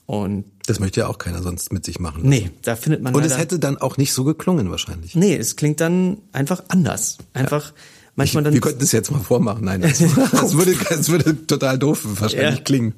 Und 0.06 0.44
das 0.66 0.80
möchte 0.80 1.00
ja 1.00 1.06
auch 1.06 1.18
keiner 1.18 1.42
sonst 1.42 1.72
mit 1.72 1.84
sich 1.84 2.00
machen. 2.00 2.28
Nee, 2.28 2.50
da 2.62 2.76
findet 2.76 3.02
man. 3.02 3.14
Und 3.14 3.24
es 3.24 3.38
hätte 3.38 3.58
dann 3.58 3.78
auch 3.78 3.96
nicht 3.96 4.12
so 4.12 4.24
geklungen 4.24 4.70
wahrscheinlich. 4.70 5.14
Nee, 5.14 5.36
es 5.36 5.56
klingt 5.56 5.80
dann 5.80 6.18
einfach 6.32 6.64
anders. 6.68 7.18
Einfach. 7.32 7.68
Ja 7.68 7.74
manchmal 8.20 8.44
dann. 8.44 8.52
Wir 8.52 8.60
könnten 8.60 8.82
es 8.82 8.92
jetzt 8.92 9.10
mal 9.10 9.20
vormachen. 9.20 9.64
Nein, 9.64 9.80
das, 9.80 9.98
das, 10.32 10.54
würde, 10.54 10.76
das 10.88 11.08
würde 11.08 11.46
total 11.46 11.78
doof 11.78 12.00
wahrscheinlich 12.04 12.58
ja. 12.58 12.64
klingen. 12.64 12.94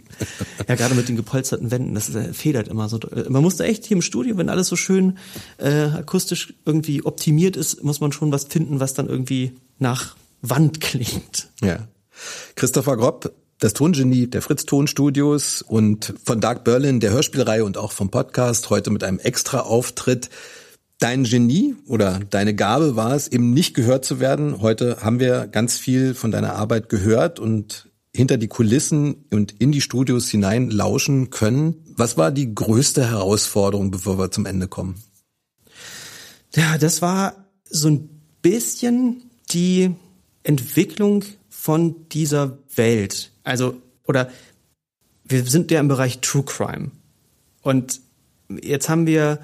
Ja, 0.68 0.74
gerade 0.74 0.94
mit 0.94 1.08
den 1.08 1.16
gepolsterten 1.16 1.70
Wänden, 1.70 1.94
das 1.94 2.10
federt 2.32 2.68
immer 2.68 2.88
so. 2.88 2.98
Man 3.28 3.42
musste 3.42 3.64
echt 3.64 3.86
hier 3.86 3.96
im 3.96 4.02
Studio, 4.02 4.36
wenn 4.36 4.48
alles 4.48 4.68
so 4.68 4.76
schön 4.76 5.18
äh, 5.58 5.84
akustisch 5.84 6.54
irgendwie 6.64 7.04
optimiert 7.04 7.56
ist, 7.56 7.82
muss 7.84 8.00
man 8.00 8.12
schon 8.12 8.32
was 8.32 8.44
finden, 8.44 8.80
was 8.80 8.94
dann 8.94 9.08
irgendwie 9.08 9.52
nach 9.78 10.16
Wand 10.42 10.80
klingt. 10.80 11.48
Ja. 11.62 11.88
Christopher 12.56 12.96
Gropp, 12.96 13.32
das 13.58 13.74
Tongenie 13.74 14.26
der 14.26 14.42
Fritz 14.42 14.64
Tonstudios 14.64 15.62
und 15.62 16.14
von 16.24 16.40
Dark 16.40 16.64
Berlin, 16.64 16.98
der 16.98 17.12
Hörspielreihe 17.12 17.64
und 17.64 17.78
auch 17.78 17.92
vom 17.92 18.10
Podcast, 18.10 18.70
heute 18.70 18.90
mit 18.90 19.04
einem 19.04 19.20
extra 19.20 19.60
Auftritt 19.60 20.30
dein 21.02 21.24
Genie 21.24 21.74
oder 21.86 22.20
deine 22.30 22.54
Gabe 22.54 22.94
war 22.94 23.12
es, 23.14 23.28
eben 23.28 23.52
nicht 23.52 23.74
gehört 23.74 24.04
zu 24.04 24.20
werden. 24.20 24.60
Heute 24.60 24.98
haben 25.00 25.18
wir 25.18 25.48
ganz 25.48 25.76
viel 25.76 26.14
von 26.14 26.30
deiner 26.30 26.54
Arbeit 26.54 26.88
gehört 26.88 27.40
und 27.40 27.88
hinter 28.14 28.36
die 28.36 28.48
Kulissen 28.48 29.24
und 29.30 29.52
in 29.58 29.72
die 29.72 29.80
Studios 29.80 30.28
hinein 30.28 30.70
lauschen 30.70 31.30
können. 31.30 31.82
Was 31.96 32.16
war 32.16 32.30
die 32.30 32.54
größte 32.54 33.10
Herausforderung, 33.10 33.90
bevor 33.90 34.18
wir 34.18 34.30
zum 34.30 34.46
Ende 34.46 34.68
kommen? 34.68 35.02
Ja, 36.54 36.78
das 36.78 37.02
war 37.02 37.46
so 37.68 37.88
ein 37.88 38.08
bisschen 38.42 39.30
die 39.50 39.94
Entwicklung 40.44 41.24
von 41.48 42.08
dieser 42.10 42.58
Welt. 42.76 43.32
Also, 43.42 43.76
oder 44.06 44.30
wir 45.24 45.44
sind 45.46 45.70
ja 45.70 45.80
im 45.80 45.88
Bereich 45.88 46.20
True 46.20 46.44
Crime. 46.44 46.90
Und 47.62 48.00
jetzt 48.62 48.88
haben 48.88 49.06
wir 49.06 49.40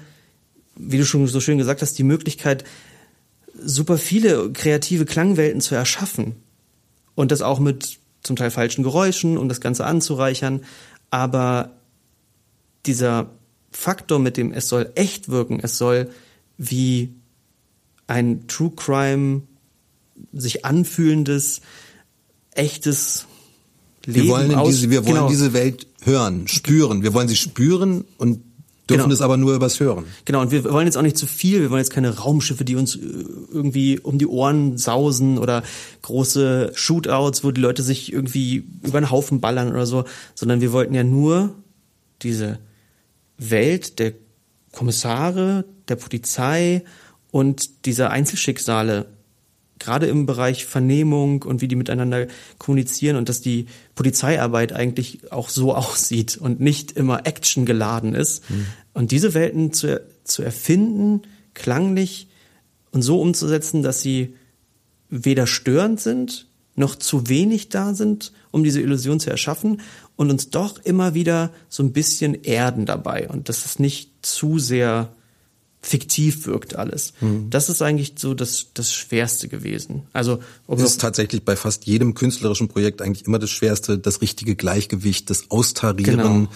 wie 0.79 0.97
du 0.97 1.05
schon 1.05 1.27
so 1.27 1.39
schön 1.39 1.57
gesagt 1.57 1.81
hast, 1.81 1.97
die 1.97 2.03
Möglichkeit, 2.03 2.63
super 3.61 3.97
viele 3.97 4.51
kreative 4.51 5.05
Klangwelten 5.05 5.61
zu 5.61 5.75
erschaffen. 5.75 6.35
Und 7.15 7.31
das 7.31 7.41
auch 7.41 7.59
mit 7.59 7.99
zum 8.23 8.35
Teil 8.35 8.49
falschen 8.49 8.83
Geräuschen, 8.83 9.37
um 9.37 9.49
das 9.49 9.61
Ganze 9.61 9.85
anzureichern. 9.85 10.61
Aber 11.09 11.73
dieser 12.85 13.29
Faktor 13.71 14.19
mit 14.19 14.37
dem, 14.37 14.53
es 14.53 14.69
soll 14.69 14.91
echt 14.95 15.29
wirken, 15.29 15.59
es 15.61 15.77
soll 15.77 16.09
wie 16.57 17.13
ein 18.07 18.47
True 18.47 18.71
Crime 18.75 19.43
sich 20.33 20.65
anfühlendes, 20.65 21.61
echtes 22.51 23.25
Leben 24.05 24.27
wir 24.27 24.31
wollen, 24.31 24.65
diese, 24.65 24.89
wir 24.89 25.05
wollen 25.05 25.15
genau. 25.15 25.29
diese 25.29 25.53
Welt 25.53 25.87
hören, 26.01 26.47
spüren. 26.47 27.03
Wir 27.03 27.13
wollen 27.13 27.27
sie 27.27 27.35
spüren 27.35 28.05
und 28.17 28.41
dürfen 28.89 29.03
genau. 29.03 29.13
es 29.13 29.21
aber 29.21 29.37
nur 29.37 29.53
übers 29.53 29.79
Hören. 29.79 30.05
Genau, 30.25 30.41
und 30.41 30.51
wir 30.51 30.63
wollen 30.65 30.87
jetzt 30.87 30.97
auch 30.97 31.03
nicht 31.03 31.17
zu 31.17 31.27
viel, 31.27 31.61
wir 31.61 31.69
wollen 31.69 31.81
jetzt 31.81 31.93
keine 31.93 32.17
Raumschiffe, 32.17 32.65
die 32.65 32.75
uns 32.75 32.95
äh, 32.95 32.99
irgendwie 33.51 33.99
um 33.99 34.17
die 34.17 34.27
Ohren 34.27 34.77
sausen 34.77 35.37
oder 35.37 35.63
große 36.01 36.71
Shootouts, 36.73 37.43
wo 37.43 37.51
die 37.51 37.61
Leute 37.61 37.83
sich 37.83 38.11
irgendwie 38.11 38.63
über 38.83 38.99
den 38.99 39.11
Haufen 39.11 39.39
ballern 39.39 39.69
oder 39.69 39.85
so, 39.85 40.05
sondern 40.35 40.61
wir 40.61 40.71
wollten 40.71 40.93
ja 40.93 41.03
nur 41.03 41.53
diese 42.21 42.59
Welt 43.37 43.99
der 43.99 44.13
Kommissare, 44.71 45.65
der 45.87 45.95
Polizei 45.95 46.83
und 47.31 47.85
dieser 47.85 48.09
Einzelschicksale 48.11 49.05
gerade 49.79 50.07
im 50.07 50.25
Bereich 50.25 50.65
Vernehmung 50.65 51.43
und 51.43 51.61
wie 51.61 51.67
die 51.67 51.75
miteinander 51.75 52.27
kommunizieren 52.57 53.15
und 53.15 53.29
dass 53.29 53.41
die 53.41 53.67
Polizeiarbeit 53.95 54.73
eigentlich 54.73 55.31
auch 55.31 55.49
so 55.49 55.73
aussieht 55.75 56.37
und 56.37 56.59
nicht 56.59 56.91
immer 56.91 57.25
Action 57.25 57.65
geladen 57.65 58.13
ist. 58.13 58.49
Mhm. 58.49 58.65
Und 58.93 59.11
diese 59.11 59.33
Welten 59.33 59.73
zu, 59.73 60.01
zu 60.23 60.43
erfinden, 60.43 61.21
klanglich 61.53 62.27
und 62.91 63.01
so 63.01 63.21
umzusetzen, 63.21 63.83
dass 63.83 64.01
sie 64.01 64.35
weder 65.09 65.47
störend 65.47 65.99
sind, 65.99 66.47
noch 66.75 66.95
zu 66.95 67.27
wenig 67.27 67.69
da 67.69 67.93
sind, 67.93 68.31
um 68.51 68.63
diese 68.63 68.81
Illusion 68.81 69.19
zu 69.19 69.29
erschaffen 69.29 69.81
und 70.15 70.31
uns 70.31 70.49
doch 70.49 70.79
immer 70.83 71.13
wieder 71.13 71.51
so 71.67 71.83
ein 71.83 71.93
bisschen 71.93 72.43
erden 72.43 72.85
dabei 72.85 73.27
und 73.29 73.49
dass 73.49 73.65
es 73.65 73.79
nicht 73.79 74.11
zu 74.21 74.59
sehr 74.59 75.13
fiktiv 75.81 76.45
wirkt 76.45 76.75
alles. 76.75 77.13
Mhm. 77.21 77.49
Das 77.49 77.69
ist 77.69 77.81
eigentlich 77.81 78.13
so 78.17 78.33
das, 78.33 78.67
das 78.73 78.93
Schwerste 78.93 79.47
gewesen. 79.47 80.03
Also 80.13 80.39
um 80.67 80.79
ist 80.79 80.99
tatsächlich 80.99 81.45
bei 81.45 81.55
fast 81.55 81.85
jedem 81.85 82.13
künstlerischen 82.13 82.67
Projekt 82.67 83.01
eigentlich 83.01 83.25
immer 83.25 83.39
das 83.39 83.49
Schwerste, 83.49 83.97
das 83.97 84.21
richtige 84.21 84.55
Gleichgewicht, 84.55 85.29
das 85.29 85.49
Austarieren. 85.49 86.17
Genau. 86.17 86.47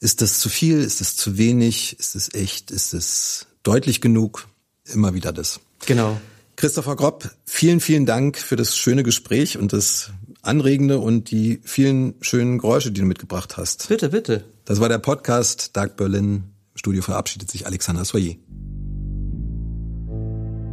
Ist 0.00 0.20
das 0.20 0.40
zu 0.40 0.48
viel? 0.48 0.80
Ist 0.80 1.00
es 1.00 1.16
zu 1.16 1.38
wenig? 1.38 1.96
Ist 1.98 2.16
es 2.16 2.34
echt? 2.34 2.70
Ist 2.70 2.92
es 2.92 3.46
deutlich 3.62 4.00
genug? 4.00 4.48
Immer 4.92 5.14
wieder 5.14 5.32
das. 5.32 5.60
Genau. 5.86 6.20
Christopher 6.56 6.94
Gropp, 6.96 7.30
vielen, 7.44 7.80
vielen 7.80 8.06
Dank 8.06 8.38
für 8.38 8.56
das 8.56 8.76
schöne 8.76 9.02
Gespräch 9.02 9.58
und 9.58 9.72
das 9.72 10.10
Anregende 10.42 10.98
und 10.98 11.30
die 11.30 11.60
vielen 11.64 12.14
schönen 12.20 12.58
Geräusche, 12.58 12.92
die 12.92 13.00
du 13.00 13.06
mitgebracht 13.06 13.56
hast. 13.56 13.88
Bitte, 13.88 14.10
bitte. 14.10 14.44
Das 14.64 14.78
war 14.78 14.88
der 14.88 14.98
Podcast 14.98 15.70
Dark 15.74 15.96
Berlin 15.96 16.53
Studio 16.84 17.00
verabschiedet 17.00 17.50
sich 17.50 17.66
Alexander 17.66 18.04
Soyer. 18.04 18.34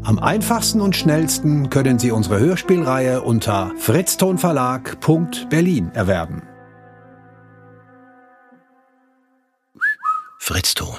Am 0.03 0.19
einfachsten 0.19 0.81
und 0.81 0.97
schnellsten 0.97 1.69
können 1.69 1.99
Sie 1.99 2.11
unsere 2.11 2.37
Hörspielreihe 2.37 3.21
unter 3.21 3.71
fritztonverlag.berlin 3.77 5.91
erwerben. 5.93 6.41
Fritzton 10.37 10.97